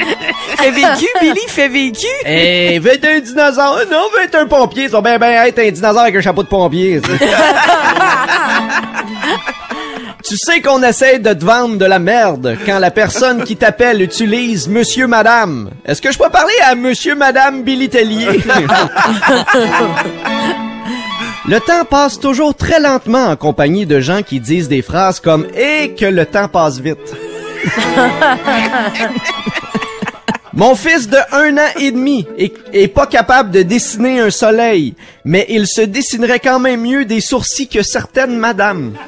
Fait 0.56 0.70
vécu, 0.70 1.06
Billy, 1.20 1.40
fait 1.46 1.68
vécu. 1.68 2.06
Eh, 2.24 2.78
veut 2.78 2.94
être 2.94 3.06
un 3.06 3.20
dinosaure? 3.20 3.80
Non, 3.90 4.08
veut 4.14 4.24
être 4.24 4.36
un 4.36 4.46
pompier. 4.46 4.88
Ça 4.88 5.00
va 5.00 5.16
bien, 5.16 5.18
bien 5.18 5.44
être 5.44 5.58
un 5.58 5.70
dinosaure 5.70 6.02
avec 6.02 6.16
un 6.16 6.20
chapeau 6.20 6.42
de 6.42 6.48
pompier. 6.48 7.00
Tu 10.30 10.36
sais 10.36 10.62
qu'on 10.62 10.80
essaie 10.84 11.18
de 11.18 11.32
te 11.32 11.44
vendre 11.44 11.76
de 11.76 11.84
la 11.84 11.98
merde 11.98 12.56
quand 12.64 12.78
la 12.78 12.92
personne 12.92 13.42
qui 13.42 13.56
t'appelle 13.56 14.00
utilise 14.00 14.68
Monsieur 14.68 15.08
Madame. 15.08 15.70
Est-ce 15.84 16.00
que 16.00 16.12
je 16.12 16.18
peux 16.18 16.30
parler 16.30 16.54
à 16.62 16.76
Monsieur 16.76 17.16
Madame 17.16 17.64
Billy 17.64 17.88
Tellier? 17.88 18.40
Le 21.48 21.58
temps 21.58 21.84
passe 21.84 22.20
toujours 22.20 22.54
très 22.54 22.78
lentement 22.78 23.24
en 23.24 23.34
compagnie 23.34 23.86
de 23.86 23.98
gens 23.98 24.22
qui 24.22 24.38
disent 24.38 24.68
des 24.68 24.82
phrases 24.82 25.18
comme 25.18 25.48
«Et 25.56 25.96
que 25.96 26.06
le 26.06 26.24
temps 26.24 26.46
passe 26.46 26.78
vite». 26.78 26.98
Mon 30.52 30.74
fils 30.74 31.08
de 31.08 31.16
un 31.32 31.56
an 31.58 31.68
et 31.78 31.92
demi 31.92 32.26
est, 32.36 32.52
est 32.72 32.88
pas 32.88 33.06
capable 33.06 33.50
de 33.52 33.62
dessiner 33.62 34.20
un 34.20 34.30
soleil, 34.30 34.94
mais 35.24 35.46
il 35.48 35.66
se 35.66 35.82
dessinerait 35.82 36.40
quand 36.40 36.58
même 36.58 36.80
mieux 36.80 37.04
des 37.04 37.20
sourcils 37.20 37.68
que 37.68 37.82
certaines 37.82 38.36
madames. 38.36 38.94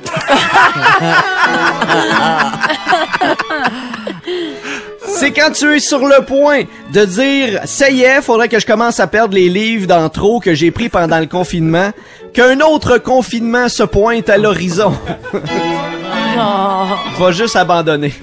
C'est 5.04 5.32
quand 5.32 5.50
tu 5.52 5.74
es 5.74 5.80
sur 5.80 6.06
le 6.06 6.24
point 6.24 6.62
de 6.92 7.04
dire 7.04 7.60
ça 7.64 7.90
y 7.90 8.02
est, 8.02 8.22
faudrait 8.22 8.48
que 8.48 8.58
je 8.60 8.66
commence 8.66 9.00
à 9.00 9.06
perdre 9.06 9.34
les 9.34 9.48
livres 9.48 9.86
dans 9.86 10.08
trop 10.08 10.40
que 10.40 10.54
j'ai 10.54 10.70
pris 10.70 10.88
pendant 10.88 11.18
le 11.18 11.26
confinement, 11.26 11.90
qu'un 12.32 12.60
autre 12.60 12.98
confinement 12.98 13.68
se 13.68 13.82
pointe 13.82 14.28
à 14.28 14.38
l'horizon. 14.38 14.92
Va 17.18 17.30
juste 17.32 17.56
abandonner. 17.56 18.14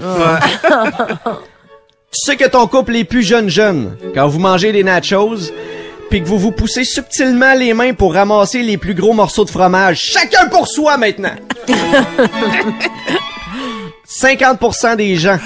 sais 2.12 2.36
que 2.36 2.48
ton 2.48 2.68
couple 2.68 2.96
est 2.96 3.04
plus 3.04 3.24
jeune 3.24 3.50
jeune 3.50 3.98
quand 4.14 4.28
vous 4.28 4.40
mangez 4.40 4.72
des 4.72 4.84
nachos 4.84 5.52
puis 6.10 6.22
que 6.22 6.28
vous 6.28 6.40
vous 6.40 6.52
poussez 6.52 6.84
subtilement 6.84 7.54
les 7.54 7.74
mains 7.74 7.94
pour 7.94 8.14
ramasser 8.14 8.64
les 8.64 8.78
plus 8.78 8.96
gros 8.96 9.14
morceaux 9.14 9.46
de 9.46 9.52
fromage. 9.52 10.02
Chacun 10.02 10.48
pour 10.48 10.68
soi 10.68 10.98
maintenant. 10.98 11.36
50% 14.08 14.96
des 14.96 15.16
gens 15.18 15.38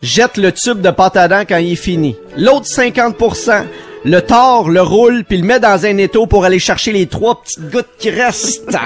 jettent 0.00 0.38
le 0.38 0.52
tube 0.52 0.80
de 0.80 0.90
pâte 0.90 1.18
à 1.18 1.28
dents 1.28 1.44
quand 1.46 1.58
il 1.58 1.72
est 1.72 1.76
fini. 1.76 2.16
L'autre 2.36 2.66
50% 2.66 3.64
le 4.06 4.20
tord, 4.20 4.70
le 4.70 4.80
roule 4.82 5.24
puis 5.24 5.36
le 5.36 5.44
met 5.44 5.58
dans 5.58 5.84
un 5.84 5.98
étau 5.98 6.26
pour 6.26 6.44
aller 6.44 6.60
chercher 6.60 6.92
les 6.92 7.08
trois 7.08 7.42
petites 7.42 7.70
gouttes 7.70 7.88
qui 7.98 8.10
restent. 8.10 8.62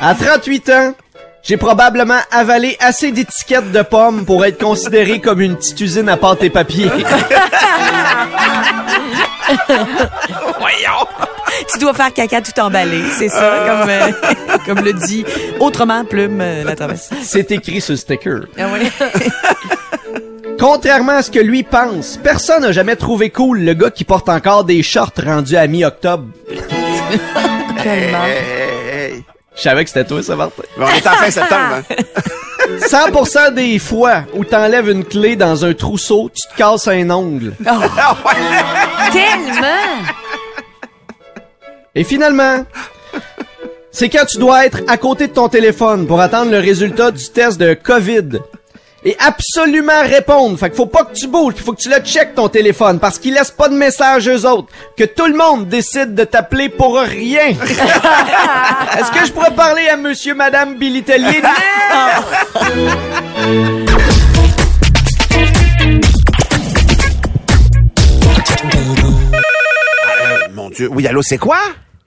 À 0.00 0.14
38 0.14 0.70
ans, 0.70 0.94
j'ai 1.42 1.56
probablement 1.56 2.18
avalé 2.30 2.76
assez 2.80 3.12
d'étiquettes 3.12 3.72
de 3.72 3.82
pommes 3.82 4.24
pour 4.24 4.44
être 4.44 4.58
considéré 4.58 5.20
comme 5.20 5.40
une 5.40 5.56
petite 5.56 5.80
usine 5.80 6.08
à 6.08 6.16
pâte 6.16 6.42
et 6.42 6.50
papier. 6.50 6.90
Tu 11.72 11.78
dois 11.78 11.94
faire 11.94 12.12
caca 12.12 12.40
tout 12.40 12.58
emballé, 12.60 13.02
c'est 13.16 13.28
ça, 13.28 13.66
comme, 13.66 13.90
euh, 13.90 14.58
comme 14.66 14.84
le 14.84 14.92
dit 14.92 15.24
autrement 15.60 16.04
Plume 16.04 16.40
euh, 16.40 16.64
la 16.64 16.76
traverse. 16.76 17.10
C'est 17.22 17.50
écrit 17.50 17.80
sur 17.80 17.92
le 17.92 17.98
sticker. 17.98 18.40
Ah 18.58 18.66
oui. 18.72 18.90
Contrairement 20.58 21.12
à 21.12 21.22
ce 21.22 21.30
que 21.30 21.38
lui 21.38 21.62
pense, 21.62 22.18
personne 22.22 22.62
n'a 22.62 22.72
jamais 22.72 22.96
trouvé 22.96 23.30
cool 23.30 23.60
le 23.60 23.74
gars 23.74 23.90
qui 23.90 24.04
porte 24.04 24.28
encore 24.28 24.64
des 24.64 24.82
shorts 24.82 25.12
rendus 25.24 25.56
à 25.56 25.66
mi-octobre. 25.66 26.26
Tellement. 27.82 28.24
Je 29.58 29.62
savais 29.62 29.82
que 29.84 29.90
c'était 29.90 30.04
toi, 30.06 30.22
ça, 30.22 30.36
Martin. 30.36 30.62
Bon, 30.78 30.84
on 30.86 30.88
est 30.88 31.06
en 31.06 31.10
fin 31.10 31.30
septembre. 31.30 31.82
hein. 31.90 31.94
100% 32.80 33.54
des 33.54 33.78
fois 33.78 34.22
où 34.34 34.44
t'enlèves 34.44 34.88
une 34.88 35.04
clé 35.04 35.34
dans 35.36 35.64
un 35.64 35.72
trousseau, 35.74 36.30
tu 36.34 36.46
te 36.48 36.56
casses 36.56 36.86
un 36.86 37.10
ongle. 37.10 37.54
Tellement. 39.10 40.04
Et 41.94 42.04
finalement, 42.04 42.64
c'est 43.90 44.08
quand 44.08 44.26
tu 44.26 44.38
dois 44.38 44.66
être 44.66 44.80
à 44.86 44.96
côté 44.96 45.26
de 45.28 45.32
ton 45.32 45.48
téléphone 45.48 46.06
pour 46.06 46.20
attendre 46.20 46.50
le 46.52 46.58
résultat 46.58 47.10
du 47.10 47.28
test 47.30 47.58
de 47.58 47.74
COVID. 47.74 48.38
Et 49.04 49.16
absolument 49.20 50.02
répondre. 50.02 50.58
Fait 50.58 50.68
qu'il 50.68 50.76
faut 50.76 50.86
pas 50.86 51.04
que 51.04 51.14
tu 51.14 51.28
bouges, 51.28 51.54
il 51.56 51.62
faut 51.62 51.72
que 51.72 51.80
tu 51.80 51.88
le 51.88 51.98
checkes 52.00 52.34
ton 52.34 52.48
téléphone 52.48 52.98
parce 52.98 53.18
qu'ils 53.18 53.34
laissent 53.34 53.52
pas 53.52 53.68
de 53.68 53.74
message 53.74 54.28
eux 54.28 54.44
autres. 54.44 54.68
Que 54.96 55.04
tout 55.04 55.26
le 55.26 55.36
monde 55.36 55.68
décide 55.68 56.14
de 56.14 56.24
t'appeler 56.24 56.68
pour 56.68 56.98
rien. 56.98 57.48
Est-ce 58.98 59.12
que 59.12 59.24
je 59.24 59.32
pourrais 59.32 59.54
parler 59.54 59.88
à 59.88 59.96
monsieur, 59.96 60.34
madame 60.34 60.76
Billy 60.76 61.02
Tellier? 61.04 61.42
Euh, 61.94 62.20
mon 70.54 70.70
Dieu. 70.70 70.88
Oui, 70.92 71.06
allô, 71.06 71.22
c'est 71.22 71.38
quoi? 71.38 71.58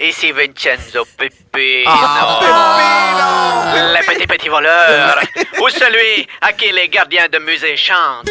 Ici 0.02 0.32
Vincenzo 0.32 1.06
Peppino. 1.16 1.84
Ah, 1.86 3.72
Le 3.76 4.04
petit 4.06 4.26
petit 4.26 4.50
voleur. 4.50 5.20
Ou 5.62 5.70
celui 5.70 6.28
à 6.42 6.54
qui 6.54 6.72
les 6.72 6.90
gardiens 6.90 7.28
de 7.32 7.38
musée 7.38 7.78
chantent. 7.78 8.28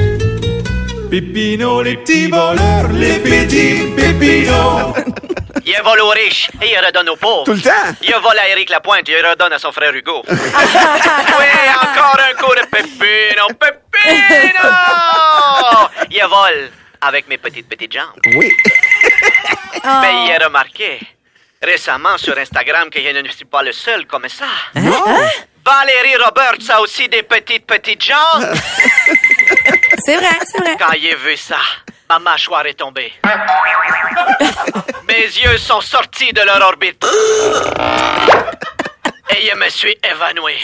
Pépino, 1.10 1.82
les 1.82 1.96
petits 1.98 2.28
voleurs, 2.28 2.88
les 2.92 3.18
petits 3.20 3.86
pépinos. 3.96 4.94
Il 5.64 5.80
vole 5.84 6.00
aux 6.00 6.08
riches 6.08 6.50
et 6.60 6.72
il 6.72 6.78
redonne 6.84 7.08
aux 7.10 7.16
pauvres. 7.16 7.44
Tout 7.44 7.52
le 7.52 7.60
temps? 7.60 7.70
Il 8.02 8.12
vole 8.14 8.38
à 8.38 8.48
Éric 8.48 8.70
Lapointe 8.70 9.08
et 9.08 9.12
il 9.18 9.24
redonne 9.24 9.52
à 9.52 9.58
son 9.58 9.70
frère 9.70 9.94
Hugo. 9.94 10.24
oui, 10.28 10.36
encore 11.82 12.18
un 12.18 12.34
coup 12.42 12.52
de 12.54 12.66
Pépino, 12.66 13.46
Pépino! 13.60 14.68
Il 16.10 16.24
vole 16.28 16.70
avec 17.00 17.28
mes 17.28 17.38
petites 17.38 17.68
petites 17.68 17.92
jambes. 17.92 18.18
Oui. 18.34 18.50
Mais 19.84 20.26
il 20.26 20.36
a 20.40 20.44
remarqué 20.46 20.98
récemment 21.62 22.16
sur 22.16 22.36
Instagram 22.38 22.88
que 22.90 23.00
je 23.00 23.08
ne 23.08 23.28
suis 23.28 23.44
pas 23.44 23.62
le 23.62 23.72
seul 23.72 24.06
comme 24.06 24.28
ça. 24.28 24.46
Valérie 24.74 26.16
Roberts 26.16 26.70
a 26.70 26.80
aussi 26.80 27.08
des 27.08 27.22
petites 27.22 27.66
petites 27.66 28.02
jambes. 28.02 28.44
C'est 30.02 30.16
vrai, 30.16 30.38
c'est 30.46 30.58
vrai. 30.58 30.76
Quand 30.78 30.92
j'ai 30.98 31.14
vu 31.14 31.36
ça, 31.36 31.58
ma 32.08 32.18
mâchoire 32.18 32.64
est 32.64 32.72
tombée. 32.72 33.12
Mes 35.06 35.24
yeux 35.24 35.58
sont 35.58 35.82
sortis 35.82 36.32
de 36.32 36.40
leur 36.40 36.62
orbite. 36.66 37.04
Et 39.28 39.46
je 39.46 39.54
me 39.56 39.68
suis 39.68 39.94
évanoui. 40.02 40.54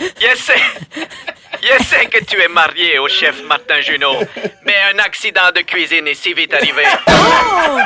Je 0.20 0.36
sais, 0.36 0.60
je 1.62 1.84
sais 1.84 2.06
que 2.06 2.24
tu 2.24 2.40
es 2.40 2.48
marié 2.48 2.98
au 2.98 3.08
chef 3.08 3.42
Martin 3.44 3.80
Junot, 3.80 4.20
mais 4.64 4.76
un 4.94 4.98
accident 4.98 5.50
de 5.54 5.60
cuisine 5.60 6.06
est 6.08 6.14
si 6.14 6.32
vite 6.32 6.54
arrivé. 6.54 6.84
Oh! 7.08 7.78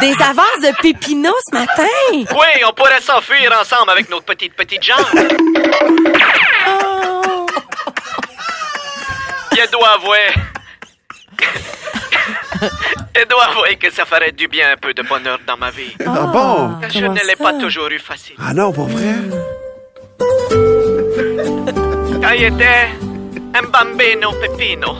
Des 0.00 0.14
avances 0.22 0.60
de 0.62 0.72
Pépino 0.80 1.32
ce 1.48 1.54
matin? 1.56 1.86
Oui, 2.12 2.64
on 2.66 2.72
pourrait 2.72 3.00
s'enfuir 3.00 3.52
ensemble 3.60 3.90
avec 3.90 4.08
nos 4.10 4.20
petites 4.20 4.54
petites 4.54 4.82
jambes. 4.82 5.06
Oh! 6.68 7.46
Je 9.52 9.70
dois 9.70 9.90
avouer. 9.94 10.28
Je 13.16 13.24
dois 13.26 13.44
avouer 13.44 13.76
que 13.76 13.90
ça 13.90 14.04
ferait 14.04 14.32
du 14.32 14.48
bien 14.48 14.72
un 14.72 14.76
peu 14.76 14.94
de 14.94 15.02
bonheur 15.02 15.38
dans 15.46 15.56
ma 15.56 15.70
vie. 15.70 15.94
Ah 16.06 16.26
bon? 16.26 16.80
Je 16.88 17.04
ne 17.06 17.26
l'ai 17.26 17.36
pas 17.36 17.54
toujours 17.54 17.88
eu 17.88 17.98
facile. 17.98 18.36
Ah 18.38 18.54
non, 18.54 18.72
pour 18.72 18.88
vrai? 18.88 19.14
Quand 22.22 22.36
j'étais 22.36 22.88
un 23.54 23.62
bambino 23.70 24.32
pepino, 24.32 24.96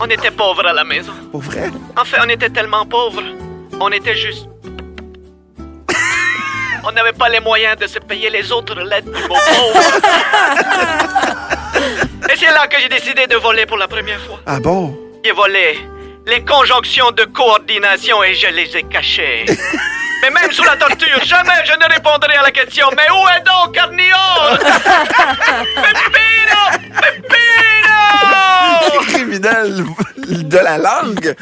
on 0.00 0.06
était 0.06 0.30
pauvres 0.30 0.66
à 0.66 0.72
la 0.72 0.84
maison. 0.84 1.12
Pour 1.30 1.42
vrai? 1.42 1.70
En 1.96 2.04
fait, 2.04 2.18
on 2.24 2.28
était 2.28 2.50
tellement 2.50 2.86
pauvres. 2.86 3.22
On 3.80 3.90
était 3.90 4.16
juste. 4.16 4.46
On 6.84 6.92
n'avait 6.92 7.12
pas 7.12 7.28
les 7.28 7.40
moyens 7.40 7.76
de 7.76 7.86
se 7.86 7.98
payer 7.98 8.30
les 8.30 8.50
autres 8.52 8.80
lettres 8.80 9.10
du 9.12 9.22
mot 9.28 9.36
pauvre. 9.48 9.82
Et 12.32 12.36
c'est 12.36 12.46
là 12.46 12.66
que 12.66 12.80
j'ai 12.80 12.88
décidé 12.88 13.26
de 13.26 13.36
voler 13.36 13.66
pour 13.66 13.76
la 13.76 13.88
première 13.88 14.20
fois. 14.20 14.40
Ah 14.46 14.60
bon? 14.60 14.96
J'ai 15.24 15.32
volé 15.32 15.78
les 16.26 16.44
conjonctions 16.44 17.10
de 17.10 17.24
coordination 17.24 18.22
et 18.22 18.34
je 18.34 18.48
les 18.48 18.76
ai 18.76 18.84
cachées. 18.84 19.44
Mais 20.22 20.30
même 20.30 20.50
sous 20.52 20.64
la 20.64 20.76
torture, 20.76 21.22
jamais 21.24 21.64
je 21.64 21.72
ne 21.72 21.92
répondrai 21.92 22.34
à 22.34 22.42
la 22.42 22.50
question 22.50 22.88
Mais 22.96 23.08
où 23.10 23.28
est 23.28 23.42
donc 23.44 23.72
Carnillon 23.74 24.58
Pepino 25.76 26.62
Pepino 27.00 27.47
Criminel 29.08 29.84
de 30.26 30.58
la 30.58 30.78
langue. 30.78 31.34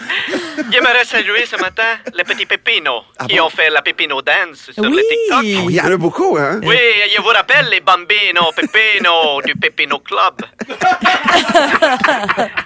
J'aimerais 0.71 1.05
saluer 1.05 1.45
ce 1.47 1.57
matin 1.57 1.99
les 2.15 2.25
petits 2.25 2.47
Pepinos 2.47 3.03
qui 3.29 3.37
bon? 3.37 3.45
ont 3.47 3.51
fait 3.51 3.71
la 3.71 3.83
Pepino 3.83 4.23
Dance 4.23 4.71
sur 4.73 4.83
Oui. 4.85 4.97
le 4.97 5.03
TikTok. 5.03 5.41
Oui, 5.43 5.67
il 5.71 5.75
y 5.77 5.81
en 5.81 5.93
a 5.93 5.97
beaucoup, 5.97 6.37
hein? 6.39 6.61
Oui, 6.63 6.79
je 7.15 7.21
vous 7.21 7.29
rappelle 7.29 7.69
les 7.71 7.81
bambinos 7.81 8.55
Pepino 8.55 9.41
du 9.43 9.55
Pepino 9.55 9.99
Club. 10.01 10.37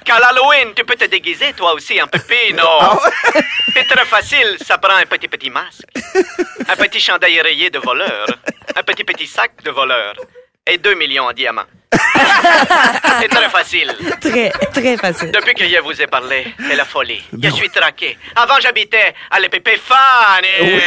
Qu'à 0.05 0.19
l'Halloween, 0.19 0.73
tu 0.75 0.85
peux 0.85 0.95
te 0.97 1.05
déguiser 1.07 1.53
toi 1.55 1.75
aussi 1.75 2.01
en 2.01 2.07
Pepino. 2.07 2.63
C'est 3.75 3.85
très 3.87 4.05
facile, 4.05 4.57
ça 4.65 4.79
prend 4.79 4.97
un 4.97 5.07
petit 5.07 5.29
petit 5.29 5.51
masque, 5.51 5.85
un 6.69 6.77
petit 6.77 7.01
chandail 7.01 7.41
rayé 7.41 7.71
de 7.71 7.79
voleur, 7.79 8.27
un 8.77 8.83
petit 8.83 9.05
petit 9.05 9.27
sac 9.27 9.53
de 9.65 9.71
voleur 9.71 10.15
et 10.67 10.79
2 10.79 10.95
millions 10.95 11.25
en 11.25 11.33
diamants. 11.33 11.63
C'est 13.21 13.29
très 13.29 13.49
facile. 13.51 13.95
Très, 14.21 14.51
très 14.73 14.97
facile. 14.97 15.31
Depuis 15.33 15.55
que 15.55 15.67
je 15.67 15.79
vous 15.81 16.01
ai 16.01 16.07
parlé, 16.07 16.55
c'est 16.69 16.77
la 16.77 16.85
folie. 16.85 17.23
Je 17.43 17.49
suis 17.51 17.69
traqué. 17.71 18.17
Avant, 18.37 18.59
j'habitais 18.61 19.15
à 19.31 19.41
l'épépé 19.41 19.77
Fanny. 19.77 20.81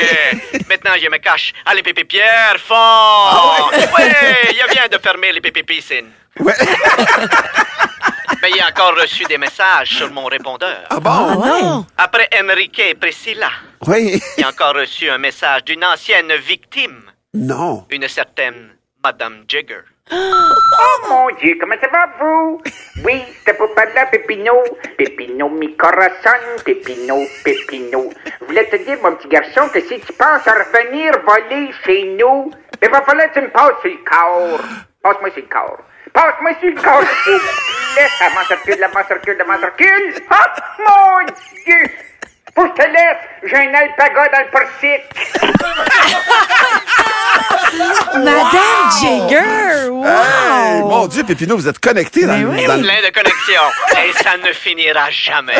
Maintenant, 0.69 0.91
je 1.01 1.09
me 1.09 1.17
cache 1.17 1.53
à 1.65 1.73
l'épépé 1.75 2.05
Pierre 2.05 2.55
Fond. 2.57 3.69
oui, 3.73 4.03
je 4.49 4.73
viens 4.73 4.87
de 4.91 4.97
fermer 4.97 5.31
l'épépé 5.31 5.63
Piscine. 5.63 6.09
Ouais. 6.39 6.53
Mais 8.41 8.49
j'ai 8.55 8.63
encore 8.63 8.95
reçu 8.99 9.23
des 9.25 9.37
messages 9.37 9.89
sur 9.97 10.11
mon 10.11 10.25
répondeur. 10.25 10.83
Ah 10.89 10.99
bon? 10.99 11.35
non. 11.45 11.85
Après 11.97 12.27
Enrique 12.41 12.79
et 12.79 12.95
Priscilla, 12.95 13.49
Oui. 13.87 14.21
j'ai 14.37 14.45
encore 14.45 14.73
reçu 14.75 15.09
un 15.09 15.17
message 15.17 15.63
d'une 15.65 15.83
ancienne 15.85 16.33
victime, 16.35 17.03
Non. 17.33 17.85
une 17.89 18.07
certaine 18.07 18.75
Madame 19.03 19.43
Jigger. 19.47 19.81
Oh 20.11 20.97
mon 21.09 21.27
Dieu, 21.37 21.55
comment 21.59 21.75
ça 21.81 21.87
va 21.87 22.09
vous? 22.19 22.61
Oui, 23.05 23.23
c'était 23.39 23.53
pour 23.53 23.73
parler 23.73 23.97
à 23.97 24.05
Pépino. 24.07 24.53
Pépino, 24.97 25.49
mi 25.49 25.75
corazon, 25.77 26.61
Pépino, 26.65 27.25
Pépino. 27.43 28.09
Je 28.41 28.45
voulais 28.45 28.65
te 28.65 28.75
dire, 28.77 28.97
mon 29.01 29.15
petit 29.15 29.29
garçon, 29.29 29.69
que 29.69 29.79
si 29.79 29.99
tu 30.01 30.13
penses 30.13 30.45
à 30.47 30.53
revenir 30.53 31.13
voler 31.25 31.71
chez 31.85 32.03
nous, 32.19 32.51
il 32.81 32.89
va 32.89 33.01
falloir 33.01 33.29
que 33.31 33.39
tu 33.39 33.41
me 33.41 33.49
passes 33.49 33.79
sur 33.81 33.91
le 33.91 34.03
corps. 34.03 34.59
Passe-moi 35.01 35.29
sur 35.31 35.43
le 35.43 35.49
corps. 35.49 35.79
Passe-moi 36.13 36.51
sur 36.59 36.69
le 36.69 36.81
corps, 36.81 37.03
s'il 37.23 37.37
te 37.37 37.39
plaît. 37.95 38.09
La 38.19 38.29
main 38.29 38.43
circule, 38.45 38.79
la 38.79 38.87
main 38.89 39.03
circule, 39.05 39.37
la 39.37 39.45
main 39.45 39.59
circule. 39.59 40.13
Ah, 40.29 40.53
mon 40.79 41.25
Dieu! 41.65 41.89
Faut 42.55 42.63
que 42.63 42.69
je 42.69 42.73
te 42.83 42.87
laisse, 42.87 43.17
j'ai 43.43 43.57
un 43.57 43.73
alpaga 43.73 44.29
dans 44.29 44.39
le 44.39 44.51
portique. 44.51 45.03
Madame 48.13 48.91
Jagger! 49.01 49.89
Wow! 49.89 50.05
Hey, 50.05 50.81
mon 50.83 51.07
Dieu, 51.07 51.23
Pépino, 51.23 51.55
vous 51.57 51.67
êtes 51.67 51.79
connecté 51.79 52.21
dans, 52.25 52.33
Ben 52.33 52.41
le- 52.43 52.49
oui. 52.49 52.65
dans 52.65 52.75
le- 52.75 52.81
Plein 52.83 53.01
de 53.01 53.13
connexions. 53.13 53.61
Et 54.05 54.13
ça 54.23 54.37
ne 54.37 54.53
finira 54.53 55.09
jamais. 55.09 55.55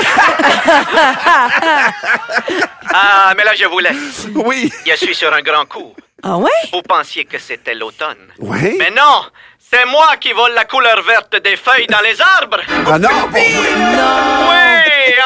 ah, 2.94 3.34
mais 3.36 3.44
là, 3.44 3.54
je 3.56 3.66
vous 3.66 3.80
laisse. 3.80 4.28
Oui. 4.36 4.72
Je 4.86 4.96
suis 4.96 5.16
sur 5.16 5.34
un 5.34 5.42
grand 5.42 5.66
coup. 5.66 5.94
Ah 6.22 6.38
ouais? 6.38 6.50
Vous 6.72 6.82
pensiez 6.84 7.26
que 7.26 7.38
c'était 7.38 7.76
l'automne. 7.76 8.30
Oui. 8.40 8.76
Mais 8.80 8.92
non! 8.92 9.26
C'est 9.74 9.86
moi 9.86 10.18
qui 10.20 10.34
vole 10.34 10.54
la 10.54 10.66
couleur 10.66 11.02
verte 11.02 11.36
des 11.44 11.56
feuilles 11.56 11.88
dans 11.88 12.02
les 12.02 12.22
arbres! 12.22 12.60
Ah 12.86 13.00
non? 13.00 13.10
Oui! 13.34 13.56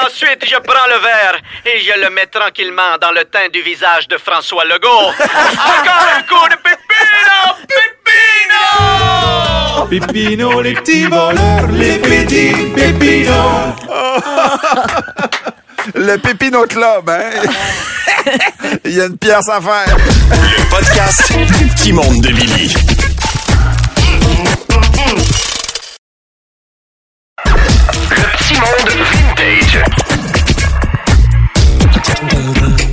Ensuite, 0.06 0.46
je 0.46 0.56
prends 0.56 0.88
le 0.88 1.00
verre 1.02 1.42
et 1.66 1.82
je 1.82 1.92
le 2.02 2.10
mets 2.12 2.28
tranquillement 2.28 2.98
dans 3.02 3.12
le 3.12 3.26
teint 3.26 3.50
du 3.52 3.62
visage 3.62 4.08
de 4.08 4.18
François 4.18 4.64
Legault. 4.64 4.88
Encore 4.88 6.08
un 6.16 6.22
coup 6.22 6.48
de 6.48 6.56
pépino! 6.64 7.58
Pépino! 9.90 10.08
Pépino, 10.08 10.62
les 10.62 10.76
petits 10.76 11.08
voleurs, 11.08 11.68
les 11.74 11.98
petits 11.98 12.54
pépinos. 12.74 13.76
Le 15.96 16.18
Pépino 16.18 16.66
Club, 16.66 17.10
hein? 17.10 17.30
Il 18.86 18.94
y 18.94 19.02
a 19.02 19.06
une 19.06 19.18
pièce 19.18 19.48
à 19.48 19.62
faire. 19.62 19.96
Le 20.32 20.70
podcast 20.70 21.32
du 21.34 21.68
petit 21.68 21.94
monde 21.94 22.20
de 22.22 22.32
Billy. 22.32 22.74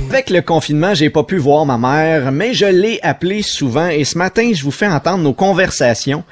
Avec 0.09 0.29
le 0.29 0.41
confinement, 0.41 0.93
j'ai 0.93 1.09
pas 1.09 1.23
pu 1.23 1.37
voir 1.37 1.65
ma 1.65 1.77
mère, 1.77 2.31
mais 2.31 2.53
je 2.53 2.65
l'ai 2.65 2.99
appelée 3.03 3.41
souvent 3.41 3.89
et 3.89 4.05
ce 4.05 4.17
matin, 4.17 4.51
je 4.53 4.63
vous 4.63 4.71
fais 4.71 4.87
entendre 4.87 5.23
nos 5.23 5.33
conversations. 5.33 6.23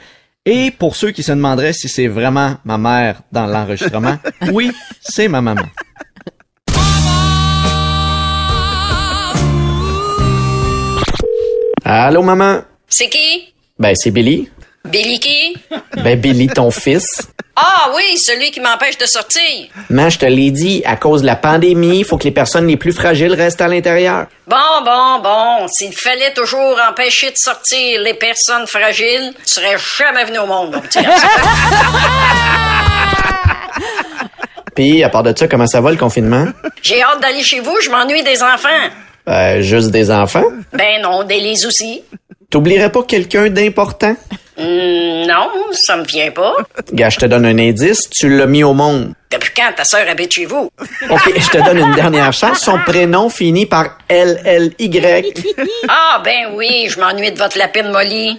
Et 0.45 0.71
pour 0.71 0.95
ceux 0.95 1.11
qui 1.11 1.21
se 1.21 1.31
demanderaient 1.31 1.73
si 1.73 1.89
c'est 1.89 2.07
vraiment 2.07 2.55
ma 2.63 2.77
mère 2.77 3.21
dans 3.31 3.45
l'enregistrement, 3.45 4.17
oui, 4.51 4.71
c'est 5.01 5.27
ma 5.27 5.41
maman. 5.41 5.63
Allô, 11.83 12.23
maman? 12.23 12.61
C'est 12.87 13.09
qui? 13.09 13.53
Ben, 13.77 13.93
c'est 13.95 14.11
Billy. 14.11 14.49
Billy 14.89 15.19
qui? 15.19 15.55
Ben, 16.03 16.19
Billy, 16.19 16.47
ton 16.47 16.69
fils. 16.69 17.27
Ah 17.55 17.91
oui, 17.95 18.17
celui 18.17 18.51
qui 18.51 18.59
m'empêche 18.59 18.97
de 18.97 19.05
sortir. 19.05 19.41
Man, 19.89 20.09
je 20.09 20.17
te 20.17 20.25
l'ai 20.25 20.49
dit, 20.51 20.81
à 20.85 20.95
cause 20.97 21.21
de 21.21 21.27
la 21.27 21.35
pandémie, 21.35 21.99
il 21.99 22.05
faut 22.05 22.17
que 22.17 22.23
les 22.23 22.31
personnes 22.31 22.67
les 22.67 22.77
plus 22.77 22.91
fragiles 22.93 23.33
restent 23.33 23.61
à 23.61 23.67
l'intérieur. 23.67 24.25
Bon, 24.47 24.57
bon, 24.83 25.19
bon. 25.21 25.67
S'il 25.67 25.93
fallait 25.95 26.33
toujours 26.33 26.79
empêcher 26.89 27.29
de 27.29 27.37
sortir 27.37 28.01
les 28.01 28.15
personnes 28.15 28.65
fragiles, 28.67 29.33
tu 29.45 29.53
serais 29.53 29.77
jamais 29.97 30.25
venu 30.25 30.39
au 30.39 30.47
monde, 30.47 30.73
mon 30.73 30.81
petit. 30.81 30.99
Puis, 34.75 35.03
à 35.03 35.09
part 35.09 35.21
de 35.23 35.37
ça, 35.37 35.47
comment 35.47 35.67
ça 35.67 35.79
va 35.79 35.91
le 35.91 35.97
confinement? 35.97 36.47
J'ai 36.81 37.03
hâte 37.03 37.21
d'aller 37.21 37.43
chez 37.43 37.59
vous, 37.59 37.79
je 37.81 37.91
m'ennuie 37.91 38.23
des 38.23 38.41
enfants. 38.41 38.89
Euh, 39.29 39.61
juste 39.61 39.91
des 39.91 40.09
enfants? 40.11 40.43
Ben 40.73 41.01
non, 41.01 41.23
des 41.23 41.39
lits 41.39 41.65
aussi. 41.67 42.03
T'oublierais 42.49 42.91
pas 42.91 43.03
quelqu'un 43.03 43.49
d'important? 43.49 44.15
Hmm, 44.57 45.25
non, 45.25 45.49
ça 45.71 45.97
me 45.97 46.03
vient 46.03 46.31
pas. 46.31 46.55
Gars, 46.93 47.09
je 47.09 47.19
te 47.19 47.25
donne 47.25 47.45
un 47.45 47.57
indice, 47.57 48.09
tu 48.09 48.29
l'as 48.29 48.45
mis 48.45 48.63
au 48.63 48.73
monde. 48.73 49.13
Depuis 49.31 49.51
quand 49.55 49.71
ta 49.75 49.83
sœur 49.83 50.07
habite 50.07 50.31
chez 50.31 50.45
vous? 50.45 50.69
OK, 51.09 51.33
je 51.35 51.49
te 51.49 51.57
donne 51.63 51.79
une 51.79 51.95
dernière 51.95 52.31
chance. 52.33 52.59
Son 52.59 52.77
prénom 52.85 53.29
finit 53.29 53.65
par 53.65 53.97
L-L-Y. 54.07 55.43
Ah 55.87 56.21
ben 56.23 56.51
oui, 56.53 56.87
je 56.89 56.99
m'ennuie 56.99 57.31
de 57.31 57.37
votre 57.37 57.57
lapine 57.57 57.89
Molly. 57.89 58.37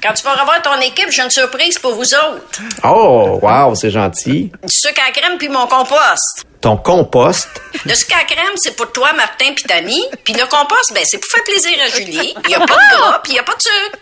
Quand 0.00 0.14
tu 0.14 0.22
vas 0.22 0.34
revoir 0.34 0.62
ton 0.62 0.80
équipe, 0.80 1.10
j'ai 1.10 1.22
une 1.22 1.30
surprise 1.30 1.78
pour 1.78 1.94
vous 1.94 2.14
autres. 2.14 2.60
Oh, 2.84 3.40
wow, 3.42 3.74
c'est 3.74 3.90
gentil. 3.90 4.52
Du 4.62 4.72
sucre 4.72 5.00
à 5.08 5.10
crème 5.10 5.38
puis 5.38 5.48
mon 5.48 5.66
compost. 5.66 6.46
Ton 6.60 6.76
compost. 6.76 7.48
Le 7.84 7.94
sucre 7.94 8.16
à 8.20 8.24
crème, 8.24 8.54
c'est 8.56 8.74
pour 8.76 8.90
toi, 8.92 9.12
Martin 9.16 9.52
pis 9.54 9.62
Tammy. 9.64 10.02
Puis 10.24 10.34
le 10.34 10.44
compost, 10.46 10.92
ben, 10.92 11.02
c'est 11.04 11.18
pour 11.18 11.30
faire 11.30 11.44
plaisir 11.44 11.72
à 11.84 11.88
Julie. 11.96 12.34
Il 12.44 12.50
y 12.50 12.54
a 12.54 12.58
pas 12.60 12.74
de 12.74 12.96
gras, 12.96 13.20
puis 13.22 13.32
il 13.32 13.36
y 13.36 13.38
a 13.38 13.42
pas 13.42 13.54
de 13.54 13.62
sucre. 13.62 13.98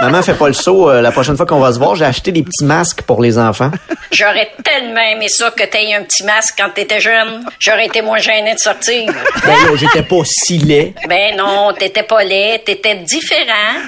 Maman, 0.00 0.22
fais 0.22 0.34
pas 0.34 0.48
le 0.48 0.54
saut. 0.54 0.88
euh, 0.90 1.00
la 1.02 1.10
prochaine 1.10 1.36
fois 1.36 1.46
qu'on 1.46 1.58
va 1.60 1.72
se 1.72 1.78
voir, 1.78 1.94
j'ai 1.96 2.04
acheté 2.04 2.30
des 2.32 2.42
petits 2.42 2.64
masques 2.64 3.02
pour 3.02 3.20
les 3.22 3.38
enfants. 3.38 3.70
J'aurais 4.10 4.50
tellement 4.64 5.00
aimé 5.00 5.28
ça 5.28 5.50
que 5.50 5.64
t'aies 5.64 5.94
un 5.94 6.02
petit 6.04 6.22
masque 6.24 6.54
quand 6.58 6.70
t'étais 6.70 7.00
jeune. 7.00 7.44
J'aurais 7.58 7.86
été 7.86 8.02
moins 8.02 8.18
gêné 8.18 8.54
de 8.54 8.58
sortir. 8.58 9.12
Ben 9.44 9.52
là, 9.52 9.74
j'étais 9.74 10.02
pas 10.02 10.22
si 10.24 10.58
laid. 10.58 10.94
Ben 11.08 11.36
non, 11.36 11.72
t'étais 11.78 12.02
pas 12.04 12.22
laid, 12.24 12.62
t'étais 12.64 12.96
différent. 12.96 13.80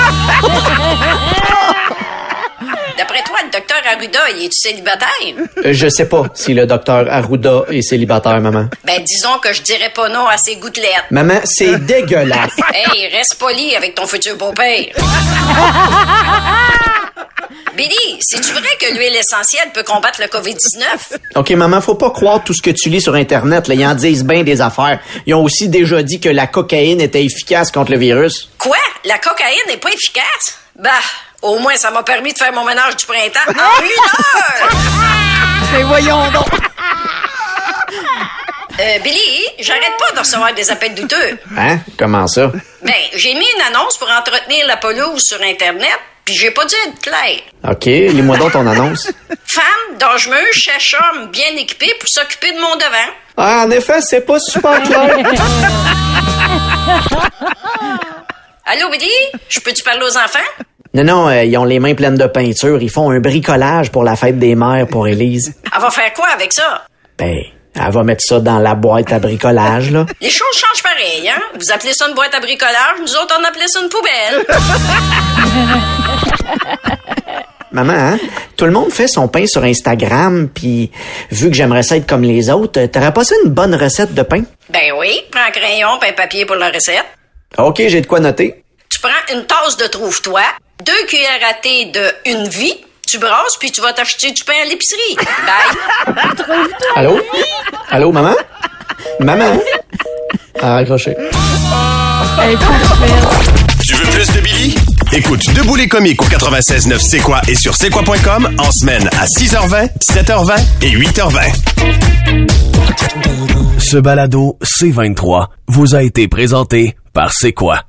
D'après 2.98 3.22
toi, 3.24 3.36
le 3.44 3.50
docteur 3.50 3.78
Arruda, 3.90 4.18
il 4.36 4.44
est-tu 4.44 4.58
célibataire? 4.68 5.08
Euh, 5.64 5.72
Je 5.72 5.88
sais 5.88 6.08
pas 6.08 6.24
si 6.34 6.54
le 6.54 6.66
docteur 6.66 7.06
Arruda 7.10 7.62
est 7.70 7.82
célibataire, 7.82 8.40
maman. 8.40 8.66
Ben 8.84 9.02
disons 9.04 9.38
que 9.42 9.52
je 9.52 9.62
dirais 9.62 9.90
pas 9.94 10.08
non 10.08 10.26
à 10.26 10.36
ses 10.36 10.56
gouttelettes. 10.56 11.10
Maman, 11.10 11.40
c'est 11.44 11.78
dégueulasse. 11.86 12.52
Hey, 12.72 13.08
reste 13.08 13.36
poli 13.38 13.74
avec 13.76 13.94
ton 13.94 14.06
futur 14.06 14.36
beau-père. 14.36 14.86
Billy, 17.76 18.18
c'est-tu 18.20 18.52
vrai 18.52 18.68
que 18.78 18.94
l'huile 18.94 19.16
essentielle 19.16 19.70
peut 19.72 19.82
combattre 19.82 20.20
le 20.20 20.26
COVID-19? 20.26 21.16
OK, 21.36 21.50
maman, 21.52 21.80
faut 21.80 21.94
pas 21.94 22.10
croire 22.10 22.44
tout 22.44 22.52
ce 22.52 22.60
que 22.60 22.70
tu 22.70 22.90
lis 22.90 23.00
sur 23.00 23.14
Internet. 23.14 23.66
Là. 23.68 23.74
Ils 23.74 23.86
en 23.86 23.94
disent 23.94 24.24
bien 24.24 24.42
des 24.42 24.60
affaires. 24.60 25.00
Ils 25.26 25.34
ont 25.34 25.42
aussi 25.42 25.68
déjà 25.68 26.02
dit 26.02 26.20
que 26.20 26.28
la 26.28 26.46
cocaïne 26.46 27.00
était 27.00 27.24
efficace 27.24 27.70
contre 27.70 27.92
le 27.92 27.98
virus. 27.98 28.50
Quoi? 28.58 28.76
La 29.06 29.18
cocaïne 29.18 29.56
n'est 29.68 29.78
pas 29.78 29.88
efficace? 29.90 30.58
Bah, 30.78 30.90
au 31.42 31.58
moins, 31.58 31.76
ça 31.76 31.90
m'a 31.90 32.02
permis 32.02 32.32
de 32.32 32.38
faire 32.38 32.52
mon 32.52 32.64
ménage 32.64 32.96
du 32.96 33.06
printemps 33.06 33.40
en 33.48 33.82
une 33.82 33.90
heure! 33.90 34.70
Mais 35.72 35.82
voyons 35.82 36.30
donc. 36.30 36.46
Euh, 38.80 38.98
Billy, 39.00 39.46
j'arrête 39.60 39.92
pas 39.98 40.14
de 40.14 40.18
recevoir 40.20 40.54
des 40.54 40.70
appels 40.70 40.94
douteux. 40.94 41.38
Hein? 41.58 41.78
Comment 41.98 42.26
ça? 42.26 42.50
Ben, 42.82 42.94
j'ai 43.14 43.34
mis 43.34 43.46
une 43.56 43.62
annonce 43.62 43.98
pour 43.98 44.08
entretenir 44.10 44.66
la 44.66 44.76
pelouse 44.78 45.22
sur 45.22 45.40
Internet, 45.42 45.98
puis 46.24 46.34
j'ai 46.34 46.50
pas 46.50 46.64
dû 46.64 46.74
être 46.86 47.00
clair. 47.00 47.40
OK, 47.68 47.84
lis-moi 47.84 48.38
donc 48.38 48.52
ton 48.52 48.66
annonce. 48.66 49.10
Femme 49.46 49.98
dangereuse 49.98 50.52
cherche 50.54 50.94
homme 50.94 51.26
bien 51.30 51.54
équipé 51.58 51.94
pour 52.00 52.08
s'occuper 52.08 52.52
de 52.52 52.60
mon 52.60 52.76
devant. 52.76 53.12
Ah, 53.36 53.64
en 53.66 53.70
effet, 53.70 54.00
c'est 54.00 54.22
pas 54.22 54.38
super 54.40 54.82
clair. 54.82 55.16
Allô, 58.64 58.88
Billy? 58.90 59.10
Je 59.48 59.60
peux-tu 59.60 59.82
parler 59.82 60.02
aux 60.02 60.16
enfants? 60.16 60.38
Non, 60.94 61.04
non, 61.04 61.28
euh, 61.28 61.44
ils 61.44 61.56
ont 61.56 61.64
les 61.64 61.78
mains 61.78 61.94
pleines 61.94 62.16
de 62.18 62.26
peinture. 62.26 62.82
Ils 62.82 62.90
font 62.90 63.10
un 63.10 63.18
bricolage 63.20 63.90
pour 63.90 64.04
la 64.04 64.14
fête 64.16 64.38
des 64.38 64.54
mères 64.54 64.86
pour 64.86 65.08
Élise. 65.08 65.54
Elle 65.74 65.80
va 65.80 65.90
faire 65.90 66.12
quoi 66.12 66.26
avec 66.34 66.52
ça? 66.52 66.84
Ben, 67.18 67.38
elle 67.74 67.90
va 67.90 68.02
mettre 68.04 68.22
ça 68.22 68.38
dans 68.40 68.58
la 68.58 68.74
boîte 68.74 69.10
à 69.12 69.18
bricolage, 69.18 69.90
là. 69.90 70.04
Les 70.20 70.28
choses 70.28 70.54
changent 70.54 70.82
pareil, 70.82 71.26
hein? 71.28 71.40
Vous 71.58 71.72
appelez 71.72 71.94
ça 71.94 72.06
une 72.08 72.14
boîte 72.14 72.34
à 72.34 72.40
bricolage, 72.40 72.98
nous 73.00 73.12
autres, 73.14 73.34
on 73.40 73.44
appelait 73.44 73.68
ça 73.68 73.80
une 73.80 73.88
poubelle. 73.88 74.44
Maman, 77.72 77.92
hein? 77.94 78.18
Tout 78.58 78.66
le 78.66 78.72
monde 78.72 78.92
fait 78.92 79.08
son 79.08 79.28
pain 79.28 79.46
sur 79.46 79.64
Instagram, 79.64 80.48
puis 80.52 80.90
vu 81.30 81.48
que 81.48 81.56
j'aimerais 81.56 81.82
ça 81.82 81.96
être 81.96 82.06
comme 82.06 82.22
les 82.22 82.50
autres, 82.50 82.78
euh, 82.80 82.86
t'aurais 82.86 83.14
pas 83.14 83.24
ça 83.24 83.34
une 83.44 83.50
bonne 83.50 83.74
recette 83.74 84.12
de 84.12 84.22
pain? 84.22 84.42
ben 84.68 84.92
oui, 84.98 85.22
prends 85.30 85.44
un 85.46 85.50
crayon 85.50 85.88
un 86.02 86.12
papier 86.12 86.44
pour 86.44 86.56
la 86.56 86.68
recette. 86.70 87.06
OK, 87.56 87.76
j'ai 87.86 88.00
de 88.02 88.06
quoi 88.06 88.20
noter. 88.20 88.62
Tu 88.90 89.00
prends 89.00 89.34
une 89.34 89.46
tasse 89.46 89.78
de 89.78 89.86
trouve-toi, 89.86 90.42
deux 90.84 91.06
cuillères 91.06 91.40
à 91.48 91.54
thé 91.54 91.86
de 91.86 92.30
une 92.30 92.48
vie, 92.48 92.74
tu 93.06 93.18
brasses, 93.18 93.56
puis 93.58 93.70
tu 93.70 93.80
vas 93.80 93.92
t'acheter 93.92 94.30
du 94.32 94.42
pain 94.44 94.54
à 94.62 94.64
l'épicerie. 94.64 95.16
Bye! 95.16 96.14
Allô? 96.96 97.20
Allô, 97.90 98.12
maman? 98.12 98.34
Maman? 99.20 99.60
Ah, 100.60 100.76
accroché. 100.78 101.14
Tu 103.84 103.94
veux 103.94 104.10
plus 104.10 104.32
de 104.32 104.40
Billy? 104.40 104.74
Écoute 105.12 105.52
Debout 105.54 105.76
les 105.76 105.88
comiques 105.88 106.22
au 106.22 106.26
96.9 106.26 106.98
C'est 106.98 107.18
quoi 107.18 107.40
et 107.48 107.54
sur 107.54 107.74
c'est 107.76 107.90
quoi.com 107.90 108.48
en 108.58 108.70
semaine 108.70 109.08
à 109.20 109.26
6h20, 109.26 109.90
7h20 110.00 110.64
et 110.82 110.90
8h20. 110.96 111.52
Ce 113.78 113.96
balado 113.98 114.56
C23 114.64 115.46
vous 115.68 115.94
a 115.94 116.02
été 116.02 116.28
présenté 116.28 116.96
par 117.12 117.32
C'est 117.32 117.52
quoi? 117.52 117.82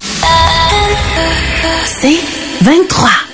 C'est 1.86 2.43
23. 2.64 3.33